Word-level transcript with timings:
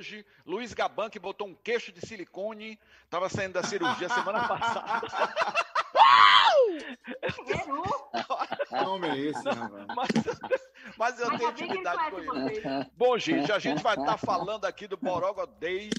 hoje. 0.00 0.26
Luiz 0.46 0.72
Gaban, 0.72 1.10
que 1.10 1.18
botou 1.18 1.46
um 1.46 1.54
queixo 1.54 1.92
de 1.92 2.00
silicone, 2.00 2.78
estava 3.04 3.28
saindo 3.28 3.52
da 3.52 3.62
cirurgia 3.62 4.08
semana 4.08 4.48
passada. 4.48 5.02
Não 8.70 9.04
é 9.04 9.18
esse, 9.18 9.44
mas, 9.94 10.08
mas 10.96 11.20
eu 11.20 11.36
tenho 11.36 11.50
intimidade 11.50 12.10
com 12.10 12.48
ele. 12.48 12.62
Bom, 12.96 13.18
gente, 13.18 13.52
a 13.52 13.58
gente 13.58 13.82
vai 13.82 13.94
estar 13.94 14.12
tá 14.12 14.18
falando 14.18 14.64
aqui 14.64 14.86
do 14.88 14.96
Borogo 14.96 15.46
Day 15.46 15.90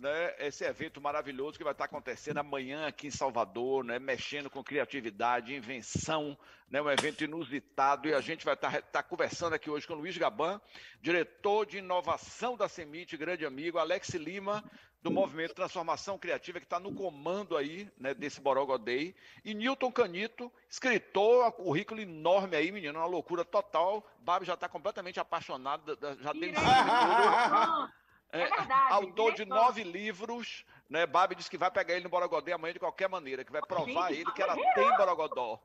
né, 0.00 0.34
esse 0.38 0.64
evento 0.64 0.98
maravilhoso 1.00 1.58
que 1.58 1.64
vai 1.64 1.72
estar 1.72 1.84
acontecendo 1.84 2.38
amanhã 2.38 2.86
aqui 2.86 3.06
em 3.06 3.10
Salvador, 3.10 3.84
né, 3.84 3.98
mexendo 3.98 4.48
com 4.48 4.64
criatividade, 4.64 5.54
invenção, 5.54 6.36
né, 6.70 6.80
um 6.80 6.90
evento 6.90 7.22
inusitado. 7.22 8.08
E 8.08 8.14
a 8.14 8.20
gente 8.20 8.44
vai 8.44 8.54
estar, 8.54 8.78
estar 8.78 9.02
conversando 9.02 9.52
aqui 9.52 9.68
hoje 9.68 9.86
com 9.86 9.92
o 9.92 9.98
Luiz 9.98 10.16
Gaban, 10.16 10.58
diretor 11.02 11.66
de 11.66 11.78
inovação 11.78 12.56
da 12.56 12.66
Semite, 12.66 13.16
grande 13.16 13.44
amigo, 13.44 13.76
Alex 13.76 14.08
Lima, 14.14 14.64
do 15.02 15.10
Movimento 15.10 15.54
Transformação 15.54 16.18
Criativa, 16.18 16.58
que 16.58 16.66
está 16.66 16.80
no 16.80 16.94
comando 16.94 17.56
aí 17.56 17.86
né, 17.98 18.14
desse 18.14 18.40
Borogodei, 18.40 19.14
e 19.44 19.52
Newton 19.52 19.92
Canito, 19.92 20.50
escritor, 20.68 21.52
currículo 21.52 22.00
enorme 22.00 22.56
aí, 22.56 22.72
menino, 22.72 22.98
uma 22.98 23.06
loucura 23.06 23.44
total. 23.44 24.06
Babi 24.20 24.46
já 24.46 24.54
está 24.54 24.68
completamente 24.68 25.20
apaixonado, 25.20 25.98
já 26.20 26.32
tem. 26.32 26.52
É, 28.32 28.42
é 28.42 28.48
verdade, 28.48 28.92
autor 28.92 29.34
de 29.34 29.44
nove 29.44 29.82
livros, 29.82 30.64
né? 30.88 31.06
Babi 31.06 31.34
disse 31.34 31.50
que 31.50 31.58
vai 31.58 31.70
pegar 31.70 31.94
ele 31.94 32.04
no 32.04 32.10
Borogodó 32.10 32.54
amanhã 32.54 32.72
de 32.72 32.78
qualquer 32.78 33.08
maneira, 33.08 33.44
que 33.44 33.52
vai 33.52 33.60
provar 33.60 34.12
ele 34.12 34.30
que 34.32 34.42
ela 34.42 34.54
tem 34.74 34.96
Borogodó. 34.96 35.60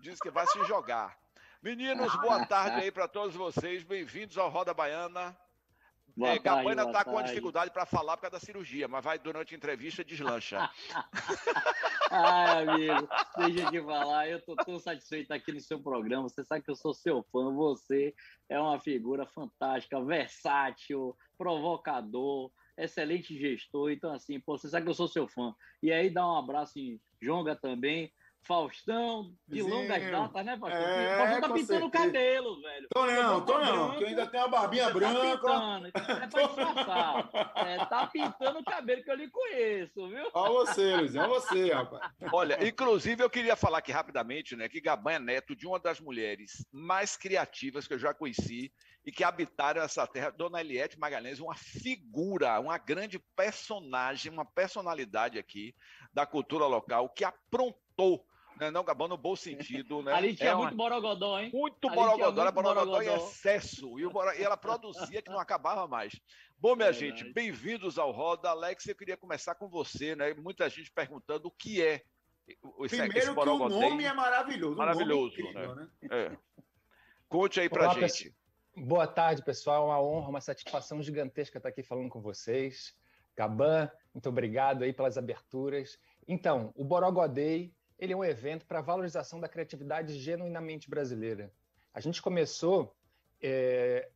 Diz 0.00 0.20
que 0.20 0.30
vai 0.30 0.46
se 0.46 0.62
jogar. 0.64 1.16
Meninos, 1.62 2.14
boa 2.16 2.44
tarde 2.46 2.80
aí 2.80 2.90
para 2.90 3.08
todos 3.08 3.34
vocês. 3.34 3.82
Bem-vindos 3.82 4.36
ao 4.36 4.48
Roda 4.48 4.74
Baiana. 4.74 5.36
Boa 6.18 6.32
é, 6.32 6.38
Gabaina 6.40 6.82
está 6.82 7.04
com 7.04 7.22
dificuldade 7.22 7.70
para 7.70 7.86
falar 7.86 8.16
por 8.16 8.22
causa 8.22 8.40
da 8.40 8.44
cirurgia, 8.44 8.88
mas 8.88 9.04
vai 9.04 9.20
durante 9.20 9.54
a 9.54 9.56
entrevista 9.56 10.04
deslancha. 10.04 10.68
Ai, 12.10 12.66
amigo, 12.66 13.08
deixa 13.36 13.70
de 13.70 13.80
falar. 13.80 14.28
Eu 14.28 14.40
tô 14.44 14.56
tão 14.56 14.80
satisfeito 14.80 15.30
aqui 15.30 15.52
no 15.52 15.60
seu 15.60 15.78
programa. 15.80 16.28
Você 16.28 16.42
sabe 16.42 16.64
que 16.64 16.70
eu 16.72 16.74
sou 16.74 16.92
seu 16.92 17.22
fã. 17.22 17.54
Você 17.54 18.12
é 18.48 18.58
uma 18.58 18.80
figura 18.80 19.26
fantástica, 19.26 20.02
versátil, 20.02 21.16
provocador, 21.36 22.50
excelente 22.76 23.38
gestor. 23.38 23.92
Então, 23.92 24.12
assim, 24.12 24.40
pô, 24.40 24.58
você 24.58 24.68
sabe 24.68 24.86
que 24.86 24.90
eu 24.90 24.94
sou 24.94 25.06
seu 25.06 25.28
fã. 25.28 25.54
E 25.80 25.92
aí, 25.92 26.10
dá 26.10 26.26
um 26.26 26.36
abraço 26.36 26.80
em 26.80 27.00
Jonga 27.22 27.54
também. 27.54 28.12
Faustão, 28.48 29.34
de 29.46 29.62
Sim. 29.62 29.68
longas 29.68 30.10
datas, 30.10 30.46
né, 30.46 30.56
Faustão? 30.56 30.80
É, 30.80 31.16
Faustão 31.18 31.40
tá 31.42 31.54
pintando 31.54 31.86
o 31.86 31.90
cabelo, 31.90 32.62
velho. 32.62 32.88
Tô 32.94 33.06
não, 33.06 33.44
tô 33.44 33.58
não, 33.58 33.66
branco, 33.66 33.98
que 33.98 34.04
eu 34.04 34.08
ainda 34.08 34.26
tenho 34.26 34.44
a 34.44 34.48
barbinha 34.48 34.84
tá 34.86 34.90
branca. 34.94 35.14
Tá 35.14 35.80
pintando, 35.82 35.86
é 35.86 36.26
pra 36.26 36.42
disfarçar. 36.48 37.30
é, 37.56 37.84
tá 37.84 38.06
pintando 38.06 38.58
o 38.60 38.64
cabelo 38.64 39.04
que 39.04 39.10
eu 39.10 39.16
lhe 39.16 39.28
conheço, 39.28 40.08
viu? 40.08 40.30
Olha 40.32 40.52
você, 40.52 40.96
Luiz, 40.96 41.14
olha 41.14 41.28
você, 41.28 41.72
rapaz. 41.74 42.10
Olha, 42.32 42.66
inclusive 42.66 43.22
eu 43.22 43.28
queria 43.28 43.54
falar 43.54 43.78
aqui 43.78 43.92
rapidamente, 43.92 44.56
né, 44.56 44.66
que 44.66 44.80
Gaban 44.80 45.12
é 45.12 45.18
neto 45.18 45.54
de 45.54 45.66
uma 45.66 45.78
das 45.78 46.00
mulheres 46.00 46.66
mais 46.72 47.18
criativas 47.18 47.86
que 47.86 47.92
eu 47.92 47.98
já 47.98 48.14
conheci 48.14 48.72
e 49.04 49.12
que 49.12 49.24
habitaram 49.24 49.82
essa 49.82 50.06
terra, 50.06 50.30
Dona 50.30 50.62
Eliette 50.62 50.98
Magalhães, 50.98 51.38
uma 51.38 51.54
figura, 51.54 52.58
uma 52.60 52.78
grande 52.78 53.18
personagem, 53.36 54.32
uma 54.32 54.46
personalidade 54.46 55.38
aqui 55.38 55.74
da 56.14 56.24
cultura 56.24 56.66
local 56.66 57.10
que 57.10 57.24
aprontou 57.24 58.26
né, 58.58 58.70
não, 58.70 58.84
Gabão, 58.84 59.08
no 59.08 59.16
bom 59.16 59.36
sentido, 59.36 60.02
né? 60.02 60.12
Ali 60.12 60.34
tinha 60.34 60.50
é 60.50 60.54
muito 60.54 60.72
uma... 60.72 60.76
borogodó, 60.76 61.38
hein? 61.38 61.50
Muito 61.52 61.88
borogodó, 61.88 62.42
era 62.42 62.50
borogodó, 62.50 63.02
em 63.02 63.14
excesso. 63.14 63.98
E, 63.98 64.06
o, 64.06 64.12
e, 64.32 64.42
ela 64.42 64.56
produzia 64.56 65.22
que 65.22 65.30
não 65.30 65.38
acabava 65.38 65.86
mais. 65.86 66.18
Bom, 66.58 66.74
minha 66.74 66.88
é 66.88 66.92
gente, 66.92 67.32
bem-vindos 67.32 67.98
ao 67.98 68.10
Roda. 68.10 68.50
Alex, 68.50 68.86
eu 68.86 68.96
queria 68.96 69.16
começar 69.16 69.54
com 69.54 69.68
você, 69.68 70.16
né? 70.16 70.34
Muita 70.34 70.68
gente 70.68 70.90
perguntando 70.90 71.48
o 71.48 71.50
que 71.50 71.82
é 71.82 72.02
esse, 72.80 72.96
Primeiro 72.96 73.18
esse 73.18 73.34
que 73.34 73.48
o 73.48 73.68
nome 73.68 74.04
é 74.04 74.12
maravilhoso. 74.12 74.76
Maravilhoso, 74.76 75.36
é 75.36 75.40
incrível, 75.40 75.74
né? 75.74 75.88
né? 76.02 76.08
É. 76.10 76.36
Conte 77.28 77.60
aí 77.60 77.68
pra 77.68 77.84
Olá, 77.84 77.94
gente. 77.94 78.34
Boa 78.76 79.06
tarde, 79.06 79.42
pessoal. 79.44 79.82
É 79.82 79.86
uma 79.86 80.02
honra, 80.02 80.30
uma 80.30 80.40
satisfação 80.40 81.02
gigantesca 81.02 81.58
estar 81.58 81.68
aqui 81.68 81.82
falando 81.82 82.08
com 82.08 82.20
vocês. 82.20 82.94
Gaban, 83.36 83.90
muito 84.14 84.28
obrigado 84.28 84.82
aí 84.82 84.92
pelas 84.92 85.18
aberturas. 85.18 85.98
Então, 86.26 86.72
o 86.74 86.84
Borogodei 86.84 87.72
ele 87.98 88.12
é 88.12 88.16
um 88.16 88.24
evento 88.24 88.64
para 88.66 88.80
valorização 88.80 89.40
da 89.40 89.48
criatividade 89.48 90.18
genuinamente 90.18 90.88
brasileira. 90.88 91.52
A 91.92 92.00
gente 92.00 92.22
começou 92.22 92.94
é, 93.42 94.08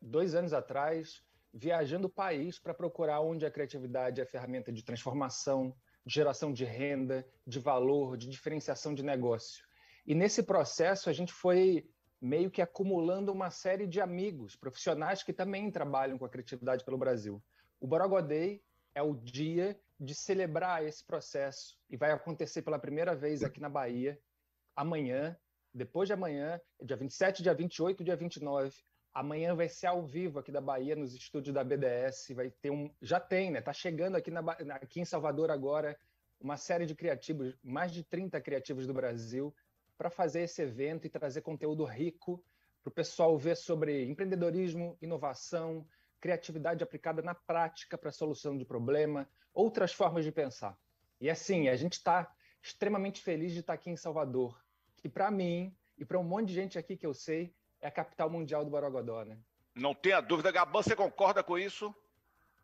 dois 0.00 0.34
anos 0.34 0.52
atrás 0.52 1.22
viajando 1.52 2.06
o 2.06 2.10
país 2.10 2.58
para 2.58 2.74
procurar 2.74 3.20
onde 3.20 3.44
a 3.44 3.50
criatividade 3.50 4.20
é 4.20 4.24
ferramenta 4.24 4.72
de 4.72 4.82
transformação, 4.82 5.74
de 6.04 6.14
geração 6.14 6.52
de 6.52 6.64
renda, 6.64 7.26
de 7.46 7.58
valor, 7.58 8.16
de 8.16 8.28
diferenciação 8.28 8.94
de 8.94 9.02
negócio. 9.02 9.64
E 10.06 10.14
nesse 10.14 10.42
processo 10.42 11.10
a 11.10 11.12
gente 11.12 11.32
foi 11.32 11.88
meio 12.20 12.50
que 12.50 12.62
acumulando 12.62 13.32
uma 13.32 13.50
série 13.50 13.86
de 13.86 14.00
amigos, 14.00 14.56
profissionais 14.56 15.22
que 15.22 15.32
também 15.32 15.70
trabalham 15.70 16.18
com 16.18 16.24
a 16.24 16.28
criatividade 16.28 16.84
pelo 16.84 16.98
Brasil. 16.98 17.42
O 17.80 17.86
Borogodei 17.86 18.62
é 18.94 19.02
o 19.02 19.14
dia 19.14 19.78
de 19.98 20.14
celebrar 20.14 20.84
esse 20.84 21.04
processo 21.04 21.76
e 21.90 21.96
vai 21.96 22.12
acontecer 22.12 22.62
pela 22.62 22.78
primeira 22.78 23.14
vez 23.14 23.42
aqui 23.42 23.60
na 23.60 23.68
Bahia 23.68 24.18
amanhã, 24.76 25.36
depois 25.74 26.08
de 26.08 26.12
amanhã, 26.12 26.60
dia 26.80 26.96
27, 26.96 27.42
dia 27.42 27.52
28, 27.52 28.04
dia 28.04 28.16
29. 28.16 28.72
Amanhã 29.12 29.54
vai 29.54 29.68
ser 29.68 29.88
ao 29.88 30.06
vivo 30.06 30.38
aqui 30.38 30.52
da 30.52 30.60
Bahia, 30.60 30.94
nos 30.94 31.14
estúdios 31.14 31.52
da 31.52 31.64
BDS. 31.64 32.32
Vai 32.34 32.50
ter 32.50 32.70
um. 32.70 32.88
Já 33.02 33.18
tem, 33.18 33.50
né? 33.50 33.60
Tá 33.60 33.72
chegando 33.72 34.16
aqui, 34.16 34.30
na, 34.30 34.40
aqui 34.76 35.00
em 35.00 35.04
Salvador 35.04 35.50
agora 35.50 35.98
uma 36.40 36.56
série 36.56 36.86
de 36.86 36.94
criativos, 36.94 37.56
mais 37.64 37.92
de 37.92 38.04
30 38.04 38.40
criativos 38.40 38.86
do 38.86 38.94
Brasil, 38.94 39.52
para 39.96 40.08
fazer 40.08 40.42
esse 40.42 40.62
evento 40.62 41.04
e 41.04 41.10
trazer 41.10 41.40
conteúdo 41.40 41.84
rico 41.84 42.42
para 42.82 42.90
o 42.90 42.94
pessoal 42.94 43.36
ver 43.36 43.56
sobre 43.56 44.04
empreendedorismo, 44.04 44.96
inovação, 45.02 45.84
criatividade 46.20 46.84
aplicada 46.84 47.20
na 47.22 47.34
prática 47.34 47.98
para 47.98 48.12
solução 48.12 48.56
de 48.56 48.64
problema, 48.64 49.28
outras 49.58 49.92
formas 49.92 50.24
de 50.24 50.30
pensar. 50.30 50.78
E 51.20 51.28
assim, 51.28 51.68
a 51.68 51.74
gente 51.74 51.94
está 51.94 52.32
extremamente 52.62 53.20
feliz 53.20 53.52
de 53.52 53.58
estar 53.58 53.72
aqui 53.72 53.90
em 53.90 53.96
Salvador, 53.96 54.56
que 54.96 55.08
para 55.08 55.32
mim 55.32 55.74
e 55.98 56.04
para 56.04 56.16
um 56.16 56.22
monte 56.22 56.46
de 56.46 56.54
gente 56.54 56.78
aqui 56.78 56.96
que 56.96 57.04
eu 57.04 57.12
sei 57.12 57.52
é 57.80 57.88
a 57.88 57.90
capital 57.90 58.30
mundial 58.30 58.64
do 58.64 58.70
Borogodó, 58.70 59.24
né? 59.24 59.36
Não 59.74 59.94
tenha 59.94 60.20
dúvida, 60.20 60.52
Gabão, 60.52 60.80
você 60.80 60.94
concorda 60.94 61.42
com 61.42 61.58
isso? 61.58 61.92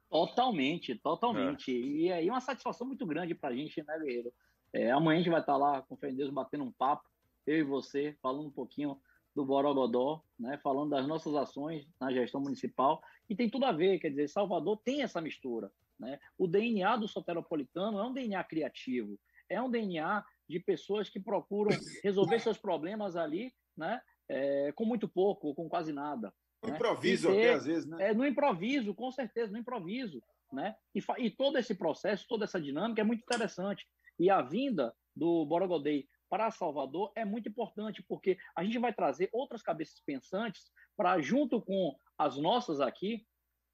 Totalmente, 0.08 0.94
totalmente. 0.94 1.72
É. 1.72 1.74
E 1.74 2.12
aí 2.12 2.30
uma 2.30 2.40
satisfação 2.40 2.86
muito 2.86 3.04
grande 3.04 3.34
para 3.34 3.52
a 3.52 3.56
gente, 3.56 3.82
né, 3.82 3.98
Guerreiro? 3.98 4.32
É, 4.72 4.92
amanhã 4.92 5.18
a 5.18 5.22
gente 5.22 5.32
vai 5.32 5.40
estar 5.40 5.56
lá 5.56 5.82
com 5.82 5.96
o 5.96 6.12
Deus 6.12 6.30
batendo 6.30 6.62
um 6.62 6.72
papo, 6.72 7.08
eu 7.44 7.58
e 7.58 7.64
você, 7.64 8.16
falando 8.22 8.46
um 8.46 8.52
pouquinho 8.52 9.00
do 9.34 9.44
Borogodó, 9.44 10.22
né, 10.38 10.58
falando 10.58 10.90
das 10.90 11.08
nossas 11.08 11.34
ações 11.34 11.88
na 12.00 12.12
gestão 12.12 12.40
municipal, 12.40 13.02
e 13.28 13.34
tem 13.34 13.50
tudo 13.50 13.64
a 13.66 13.72
ver, 13.72 13.98
quer 13.98 14.10
dizer, 14.10 14.28
Salvador 14.28 14.80
tem 14.84 15.02
essa 15.02 15.20
mistura. 15.20 15.72
Né? 16.04 16.18
O 16.38 16.46
DNA 16.46 16.96
do 16.96 17.08
soteropolitano 17.08 17.98
é 17.98 18.04
um 18.04 18.12
DNA 18.12 18.44
criativo, 18.44 19.18
é 19.48 19.60
um 19.60 19.70
DNA 19.70 20.24
de 20.48 20.60
pessoas 20.60 21.08
que 21.08 21.18
procuram 21.18 21.76
resolver 22.02 22.38
seus 22.38 22.58
problemas 22.58 23.16
ali 23.16 23.52
né? 23.76 24.00
É, 24.28 24.72
com 24.72 24.84
muito 24.84 25.08
pouco 25.08 25.48
ou 25.48 25.54
com 25.54 25.68
quase 25.68 25.92
nada. 25.92 26.32
No 26.62 26.70
né? 26.70 26.76
improviso 26.76 27.28
ter, 27.28 27.38
até 27.38 27.54
às 27.54 27.66
vezes, 27.66 27.86
né? 27.86 28.10
É, 28.10 28.14
no 28.14 28.26
improviso, 28.26 28.94
com 28.94 29.10
certeza, 29.10 29.52
no 29.52 29.58
improviso. 29.58 30.22
Né? 30.52 30.74
E, 30.94 31.02
e 31.18 31.30
todo 31.30 31.58
esse 31.58 31.74
processo, 31.74 32.26
toda 32.28 32.44
essa 32.44 32.60
dinâmica 32.60 33.00
é 33.00 33.04
muito 33.04 33.22
interessante. 33.22 33.86
E 34.18 34.30
a 34.30 34.40
vinda 34.40 34.94
do 35.14 35.44
Borogodei 35.44 36.08
para 36.30 36.50
Salvador 36.50 37.12
é 37.14 37.24
muito 37.24 37.48
importante, 37.48 38.02
porque 38.02 38.38
a 38.56 38.64
gente 38.64 38.78
vai 38.78 38.92
trazer 38.92 39.28
outras 39.32 39.62
cabeças 39.62 40.00
pensantes 40.06 40.72
para, 40.96 41.20
junto 41.20 41.60
com 41.60 41.94
as 42.16 42.38
nossas 42.38 42.80
aqui, 42.80 43.26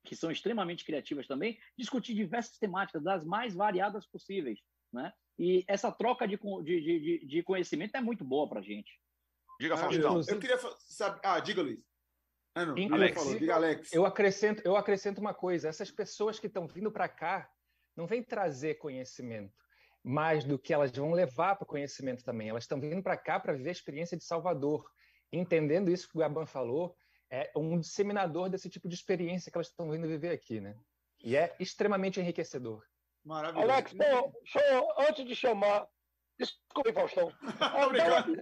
que 0.04 0.16
são 0.16 0.30
extremamente 0.30 0.84
criativas 0.84 1.26
também, 1.26 1.58
discutir 1.76 2.14
diversas 2.14 2.58
temáticas 2.58 3.02
das 3.02 3.24
mais 3.24 3.54
variadas 3.54 4.06
possíveis. 4.06 4.58
Né? 4.92 5.12
E 5.38 5.64
essa 5.68 5.92
troca 5.92 6.26
de, 6.26 6.36
de, 6.36 6.80
de, 6.80 7.26
de 7.26 7.42
conhecimento 7.42 7.94
é 7.96 8.00
muito 8.00 8.24
boa 8.24 8.48
para 8.48 8.60
a 8.60 8.62
gente. 8.62 9.00
Diga, 9.60 9.76
Faustão. 9.76 10.22
Eu 10.26 10.38
queria 10.38 10.58
saber. 10.58 11.20
Ah, 11.22 11.38
diga, 11.38 11.62
Luiz. 11.62 11.80
Ah, 12.54 12.66
não. 12.66 12.94
Alex. 12.94 13.22
Falou. 13.22 13.38
Diga, 13.38 13.54
Alex. 13.54 13.92
Eu 13.92 14.06
acrescento, 14.06 14.62
eu 14.64 14.76
acrescento 14.76 15.18
uma 15.18 15.34
coisa: 15.34 15.68
essas 15.68 15.90
pessoas 15.90 16.38
que 16.38 16.46
estão 16.46 16.66
vindo 16.66 16.90
para 16.90 17.08
cá 17.08 17.50
não 17.96 18.06
vêm 18.06 18.22
trazer 18.22 18.76
conhecimento 18.76 19.60
mais 20.02 20.44
do 20.44 20.58
que 20.58 20.72
elas 20.72 20.90
vão 20.90 21.12
levar 21.12 21.56
para 21.56 21.64
o 21.64 21.68
conhecimento 21.68 22.24
também. 22.24 22.48
Elas 22.48 22.64
estão 22.64 22.80
vindo 22.80 23.02
para 23.02 23.16
cá 23.16 23.38
para 23.38 23.52
viver 23.52 23.68
a 23.68 23.72
experiência 23.72 24.16
de 24.16 24.24
Salvador. 24.24 24.90
Entendendo 25.32 25.90
isso 25.90 26.08
que 26.08 26.16
o 26.16 26.20
Gaban 26.20 26.46
falou, 26.46 26.96
é 27.30 27.50
um 27.56 27.78
disseminador 27.78 28.50
desse 28.50 28.68
tipo 28.68 28.88
de 28.88 28.94
experiência 28.94 29.50
que 29.50 29.56
elas 29.56 29.68
estão 29.68 29.90
vindo 29.90 30.08
viver 30.08 30.30
aqui, 30.30 30.60
né? 30.60 30.76
E 31.22 31.36
é 31.36 31.54
extremamente 31.60 32.18
enriquecedor. 32.18 32.84
Maravilhoso. 33.24 33.70
Alex, 33.70 33.94
antes 34.98 35.24
de 35.24 35.36
chamar, 35.36 35.86
desculpe, 36.38 36.92
Faustão. 36.92 37.32
Obrigado. 37.86 38.34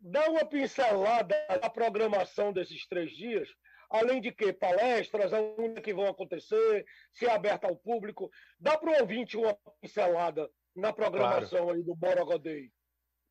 Dá 0.00 0.30
uma, 0.30 0.44
pincelada 0.44 1.34
na 1.60 1.68
programação 1.68 2.52
desses 2.52 2.86
três 2.86 3.10
dias, 3.10 3.48
Além 3.90 4.20
de 4.20 4.30
que 4.30 4.52
palestras, 4.52 5.32
onde 5.32 5.80
que 5.80 5.94
vão 5.94 6.06
acontecer, 6.06 6.84
se 7.12 7.24
é 7.24 7.32
aberta 7.32 7.66
ao 7.66 7.76
público. 7.76 8.30
Dá 8.60 8.76
para 8.76 8.90
o 8.90 9.00
ouvinte 9.00 9.36
uma 9.36 9.56
pincelada 9.80 10.48
na 10.76 10.92
programação 10.92 11.64
claro. 11.64 11.78
aí 11.78 11.82
do 11.82 11.96
Borogodei. 11.96 12.60
Day. 12.60 12.72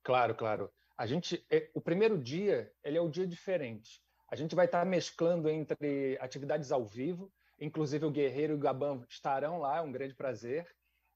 Claro, 0.03 0.33
claro. 0.33 0.73
A 0.97 1.05
gente, 1.05 1.45
é, 1.51 1.69
o 1.75 1.81
primeiro 1.81 2.17
dia, 2.17 2.71
ele 2.83 2.97
é 2.97 3.01
o 3.01 3.09
dia 3.09 3.27
diferente. 3.27 4.01
A 4.29 4.35
gente 4.35 4.55
vai 4.55 4.65
estar 4.65 4.85
mesclando 4.85 5.49
entre 5.49 6.17
atividades 6.19 6.71
ao 6.71 6.85
vivo, 6.85 7.31
inclusive 7.59 8.05
o 8.05 8.11
Guerreiro 8.11 8.53
e 8.53 8.55
o 8.55 8.59
Gabão 8.59 9.03
estarão 9.09 9.59
lá, 9.59 9.77
é 9.77 9.81
um 9.81 9.91
grande 9.91 10.13
prazer. 10.13 10.67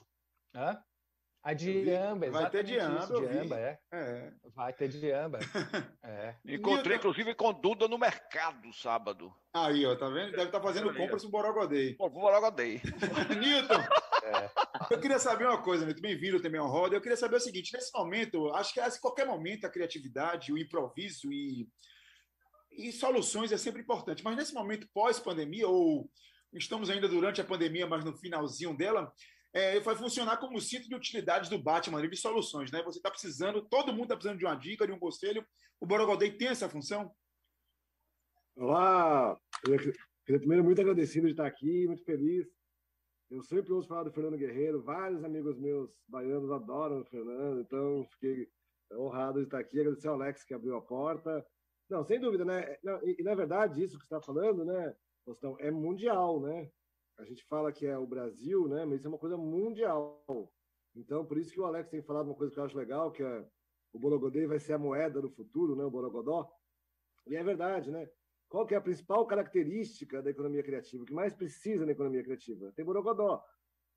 Hã? 0.53 0.81
A 1.47 1.53
Diamba, 1.53 2.29
Vai 2.29 2.49
ter 2.49 2.61
Diamba, 2.61 2.99
isso, 2.99 3.21
Diamba 3.21 3.57
é. 3.57 3.79
é. 3.93 4.31
Vai 4.53 4.73
ter 4.73 4.89
Diamba. 4.89 5.39
é. 6.03 6.35
Encontrei, 6.45 6.97
inclusive, 6.97 7.33
com 7.35 7.53
Duda 7.53 7.87
no 7.87 7.97
mercado 7.97 8.73
sábado. 8.73 9.33
Aí, 9.53 9.85
ó, 9.85 9.95
tá 9.95 10.09
vendo? 10.09 10.31
Deve 10.31 10.43
estar 10.43 10.59
tá 10.59 10.61
fazendo 10.61 10.93
compras 10.93 11.23
no 11.23 11.29
Borogodei. 11.29 11.93
Pô, 11.93 12.09
Borogodei. 12.09 12.81
Nilton, 13.39 13.79
é. 13.79 14.49
eu 14.91 14.99
queria 14.99 15.19
saber 15.19 15.45
uma 15.45 15.61
coisa, 15.61 15.85
Nilton, 15.85 16.01
bem-vindo 16.01 16.41
também 16.41 16.59
ao 16.59 16.67
Roda. 16.67 16.97
Eu 16.97 17.01
queria 17.01 17.15
saber 17.15 17.37
o 17.37 17.39
seguinte, 17.39 17.71
nesse 17.73 17.97
momento, 17.97 18.53
acho 18.53 18.73
que 18.73 18.81
em 18.81 18.99
qualquer 18.99 19.25
momento 19.25 19.65
a 19.65 19.69
criatividade, 19.69 20.51
o 20.51 20.57
improviso 20.57 21.31
e, 21.31 21.65
e 22.77 22.91
soluções 22.91 23.51
é 23.51 23.57
sempre 23.57 23.81
importante, 23.81 24.23
mas 24.23 24.37
nesse 24.37 24.53
momento 24.53 24.87
pós-pandemia, 24.93 25.67
ou 25.67 26.09
estamos 26.53 26.89
ainda 26.89 27.07
durante 27.07 27.41
a 27.41 27.45
pandemia, 27.45 27.87
mas 27.87 28.05
no 28.05 28.15
finalzinho 28.15 28.77
dela, 28.77 29.11
é, 29.51 29.79
vai 29.79 29.95
funcionar 29.95 30.37
como 30.37 30.61
cinto 30.61 30.87
de 30.87 30.95
utilidades 30.95 31.49
do 31.49 31.57
Batman, 31.57 32.07
de 32.07 32.15
soluções. 32.15 32.71
Né? 32.71 32.83
Você 32.83 32.99
está 32.99 33.09
precisando, 33.09 33.67
todo 33.67 33.91
mundo 33.91 34.03
está 34.03 34.15
precisando 34.15 34.37
de 34.37 34.45
uma 34.45 34.55
dica, 34.55 34.85
de 34.85 34.93
um 34.93 34.99
conselho. 34.99 35.45
O 35.79 35.87
Borogodei 35.87 36.31
tem 36.31 36.49
essa 36.49 36.69
função? 36.69 37.11
Olá! 38.55 39.37
Primeiro 40.25 40.63
muito 40.63 40.81
agradecido 40.81 41.25
de 41.25 41.33
estar 41.33 41.47
aqui, 41.47 41.87
muito 41.87 42.03
feliz. 42.03 42.47
Eu 43.29 43.43
sempre 43.43 43.73
ouço 43.73 43.87
falar 43.87 44.03
do 44.03 44.11
Fernando 44.11 44.37
Guerreiro, 44.37 44.83
vários 44.83 45.23
amigos 45.23 45.57
meus 45.59 45.91
baianos 46.07 46.51
adoram 46.51 47.01
o 47.01 47.05
Fernando, 47.05 47.61
então 47.61 48.07
fiquei 48.11 48.47
honrado 48.93 49.39
de 49.39 49.45
estar 49.45 49.59
aqui. 49.59 49.79
Agradecer 49.79 50.07
ao 50.07 50.15
Alex 50.15 50.43
que 50.43 50.53
abriu 50.53 50.75
a 50.77 50.81
porta. 50.81 51.45
Não, 51.89 52.03
sem 52.03 52.19
dúvida, 52.19 52.43
né? 52.43 52.77
E, 53.03 53.23
na 53.23 53.33
verdade, 53.33 53.83
isso 53.83 53.97
que 53.97 54.05
você 54.05 54.15
está 54.15 54.21
falando, 54.21 54.65
né, 54.65 54.95
Faustão, 55.25 55.55
é 55.59 55.71
mundial, 55.71 56.39
né? 56.41 56.69
a 57.17 57.23
gente 57.25 57.43
fala 57.43 57.71
que 57.71 57.85
é 57.85 57.97
o 57.97 58.05
Brasil, 58.05 58.67
né? 58.67 58.85
Mas 58.85 58.99
isso 58.99 59.07
é 59.07 59.09
uma 59.09 59.17
coisa 59.17 59.35
mundial. 59.35 60.23
Então, 60.95 61.25
por 61.25 61.37
isso 61.37 61.51
que 61.51 61.59
o 61.59 61.65
Alex 61.65 61.89
tem 61.89 62.01
falado 62.01 62.27
uma 62.27 62.35
coisa 62.35 62.53
que 62.53 62.59
eu 62.59 62.63
acho 62.63 62.77
legal, 62.77 63.11
que 63.11 63.23
é 63.23 63.45
o 63.91 63.99
Borogodê 63.99 64.45
vai 64.45 64.59
ser 64.59 64.73
a 64.73 64.77
moeda 64.77 65.21
do 65.21 65.29
futuro, 65.29 65.75
né? 65.75 65.83
O 65.83 65.89
Borogodó. 65.89 66.49
E 67.25 67.35
é 67.35 67.43
verdade, 67.43 67.91
né? 67.91 68.07
Qual 68.47 68.65
que 68.65 68.75
é 68.75 68.77
a 68.77 68.81
principal 68.81 69.25
característica 69.25 70.21
da 70.21 70.29
economia 70.29 70.63
criativa? 70.63 71.03
O 71.03 71.05
que 71.05 71.13
mais 71.13 71.33
precisa 71.33 71.85
na 71.85 71.91
economia 71.91 72.23
criativa? 72.23 72.71
Tem 72.73 72.85
Borogodó. 72.85 73.43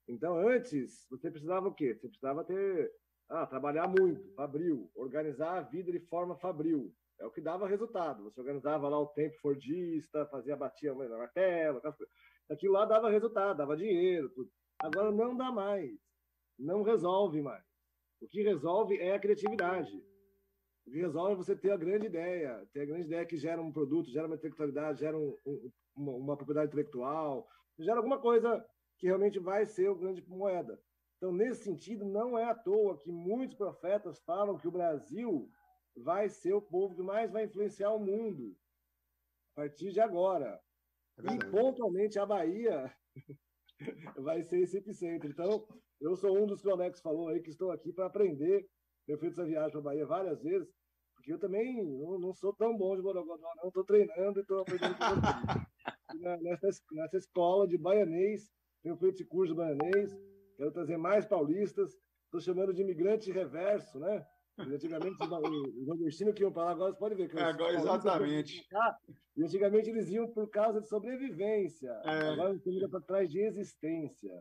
Então, 0.08 0.36
antes, 0.36 1.06
você 1.10 1.30
precisava 1.30 1.68
o 1.68 1.74
quê? 1.74 1.94
Você 1.94 2.08
precisava 2.08 2.42
ter... 2.44 2.92
Ah, 3.28 3.46
trabalhar 3.46 3.86
muito, 3.86 4.28
fabril, 4.34 4.90
organizar 4.92 5.58
a 5.58 5.60
vida 5.60 5.92
de 5.92 6.00
forma 6.00 6.34
fabril. 6.36 6.92
É 7.20 7.26
o 7.26 7.30
que 7.30 7.40
dava 7.40 7.68
resultado. 7.68 8.24
Você 8.24 8.40
organizava 8.40 8.88
lá 8.88 8.98
o 8.98 9.08
tempo 9.08 9.38
fordista, 9.40 10.26
fazia, 10.26 10.56
batia 10.56 10.94
na 10.94 11.18
martelo, 11.18 11.80
aquilo 12.50 12.72
lá 12.72 12.86
dava 12.86 13.10
resultado, 13.10 13.58
dava 13.58 13.76
dinheiro, 13.76 14.30
tudo. 14.30 14.50
Agora 14.78 15.12
não 15.12 15.36
dá 15.36 15.52
mais, 15.52 15.92
não 16.58 16.82
resolve 16.82 17.42
mais. 17.42 17.62
O 18.22 18.26
que 18.26 18.42
resolve 18.42 18.98
é 18.98 19.14
a 19.14 19.18
criatividade. 19.18 19.94
O 20.86 20.90
que 20.90 20.98
resolve 20.98 21.32
é 21.32 21.36
você 21.36 21.54
ter 21.54 21.70
a 21.72 21.76
grande 21.76 22.06
ideia, 22.06 22.66
ter 22.72 22.80
a 22.80 22.86
grande 22.86 23.06
ideia 23.06 23.26
que 23.26 23.36
gera 23.36 23.60
um 23.60 23.70
produto, 23.70 24.10
gera 24.10 24.26
uma 24.26 24.36
intelectualidade, 24.36 25.00
gera 25.00 25.16
um, 25.16 25.36
um, 25.46 25.70
uma, 25.94 26.12
uma, 26.12 26.36
propriedade 26.36 26.68
intelectual, 26.68 27.46
gera 27.78 27.98
alguma 27.98 28.18
coisa 28.18 28.64
que 28.98 29.06
realmente 29.06 29.38
vai 29.38 29.66
ser 29.66 29.90
o 29.90 29.94
grande 29.94 30.26
moeda. 30.26 30.80
Então, 31.18 31.32
nesse 31.32 31.64
sentido, 31.64 32.06
não 32.06 32.38
é 32.38 32.44
à 32.44 32.54
toa 32.54 32.96
que 32.96 33.12
muitos 33.12 33.54
profetas 33.54 34.18
falam 34.20 34.56
que 34.56 34.66
o 34.66 34.72
Brasil 34.72 35.50
vai 36.02 36.28
ser 36.28 36.52
o 36.54 36.62
povo 36.62 36.94
que 36.94 37.02
mais 37.02 37.30
vai 37.30 37.44
influenciar 37.44 37.92
o 37.92 37.98
mundo 37.98 38.56
a 39.52 39.62
partir 39.62 39.92
de 39.92 40.00
agora. 40.00 40.60
É 41.18 41.34
e 41.34 41.50
pontualmente 41.50 42.18
a 42.18 42.26
Bahia 42.26 42.92
vai 44.16 44.42
ser 44.42 44.60
esse 44.60 44.78
epicentro. 44.78 45.28
Então, 45.28 45.66
eu 46.00 46.16
sou 46.16 46.36
um 46.36 46.46
dos 46.46 46.62
que 46.62 46.68
o 46.68 46.72
Alex 46.72 47.00
falou 47.00 47.28
aí, 47.28 47.42
que 47.42 47.50
estou 47.50 47.70
aqui 47.70 47.92
para 47.92 48.06
aprender. 48.06 48.66
Eu 49.06 49.18
fiz 49.18 49.32
essa 49.32 49.44
viagem 49.44 49.70
para 49.70 49.80
a 49.80 49.84
Bahia 49.84 50.06
várias 50.06 50.42
vezes, 50.42 50.72
porque 51.14 51.32
eu 51.32 51.38
também 51.38 51.84
não, 51.84 52.18
não 52.18 52.32
sou 52.32 52.54
tão 52.54 52.76
bom 52.76 52.96
de 52.96 53.02
Borogodó, 53.02 53.48
não. 53.56 53.68
Estou 53.68 53.84
treinando 53.84 54.38
e 54.38 54.42
estou 54.42 54.60
aprendendo 54.60 54.96
nessa, 56.42 56.68
nessa 56.92 57.16
escola 57.16 57.66
de 57.66 57.76
baianês, 57.76 58.50
tenho 58.82 58.96
feito 58.96 59.16
esse 59.16 59.24
curso 59.24 59.52
de 59.52 59.58
baianês, 59.58 60.16
quero 60.56 60.72
trazer 60.72 60.96
mais 60.96 61.26
paulistas. 61.26 61.96
Estou 62.24 62.40
chamando 62.40 62.72
de 62.72 62.82
imigrante 62.82 63.32
reverso, 63.32 63.98
né? 63.98 64.24
Antigamente, 64.68 65.16
os 65.22 65.86
nordestinos 65.86 66.34
que 66.34 66.42
iam 66.42 66.52
para 66.52 66.64
lá, 66.64 66.70
agora 66.72 66.92
você 66.92 66.98
pode 66.98 67.14
ver. 67.14 67.28
Que 67.28 67.38
é, 67.38 67.42
agora, 67.42 67.74
exatamente. 67.74 68.66
e 69.36 69.42
antigamente 69.42 69.90
eles 69.90 70.08
iam 70.10 70.28
por 70.28 70.48
causa 70.50 70.80
de 70.80 70.88
sobrevivência. 70.88 71.90
É. 72.04 72.28
Agora 72.28 72.50
eles 72.50 72.66
estão 72.66 72.90
para 72.90 73.00
trás 73.00 73.30
de 73.30 73.40
existência. 73.40 74.32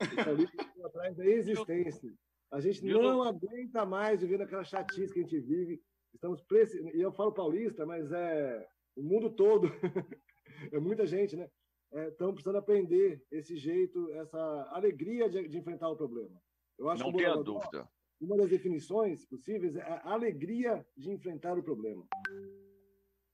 Estão 0.00 0.86
atrás 0.86 1.16
da 1.16 1.26
existência. 1.26 2.12
A 2.52 2.60
gente 2.60 2.84
não 2.84 3.22
aguenta 3.22 3.84
mais 3.84 4.20
vivendo 4.20 4.42
aquela 4.42 4.64
chatice 4.64 5.12
que 5.12 5.20
a 5.20 5.22
gente 5.22 5.40
vive. 5.40 5.82
Estamos 6.14 6.40
preci... 6.42 6.80
E 6.94 7.00
eu 7.00 7.12
falo 7.12 7.32
paulista, 7.32 7.84
mas 7.84 8.12
é 8.12 8.66
o 8.96 9.02
mundo 9.02 9.30
todo. 9.30 9.66
é 10.72 10.78
muita 10.78 11.04
gente, 11.06 11.36
né? 11.36 11.48
Estão 11.92 12.30
é, 12.30 12.32
precisando 12.32 12.58
aprender 12.58 13.24
esse 13.30 13.56
jeito, 13.56 14.12
essa 14.14 14.38
alegria 14.70 15.28
de, 15.28 15.48
de 15.48 15.58
enfrentar 15.58 15.88
o 15.88 15.96
problema. 15.96 16.40
Eu 16.78 16.88
acho 16.88 17.02
não 17.02 17.12
tenha 17.12 17.36
dúvida 17.36 17.88
uma 18.20 18.36
das 18.36 18.48
definições 18.48 19.24
possíveis 19.24 19.76
é 19.76 19.82
a 19.82 20.12
alegria 20.12 20.84
de 20.96 21.10
enfrentar 21.10 21.58
o 21.58 21.62
problema. 21.62 22.06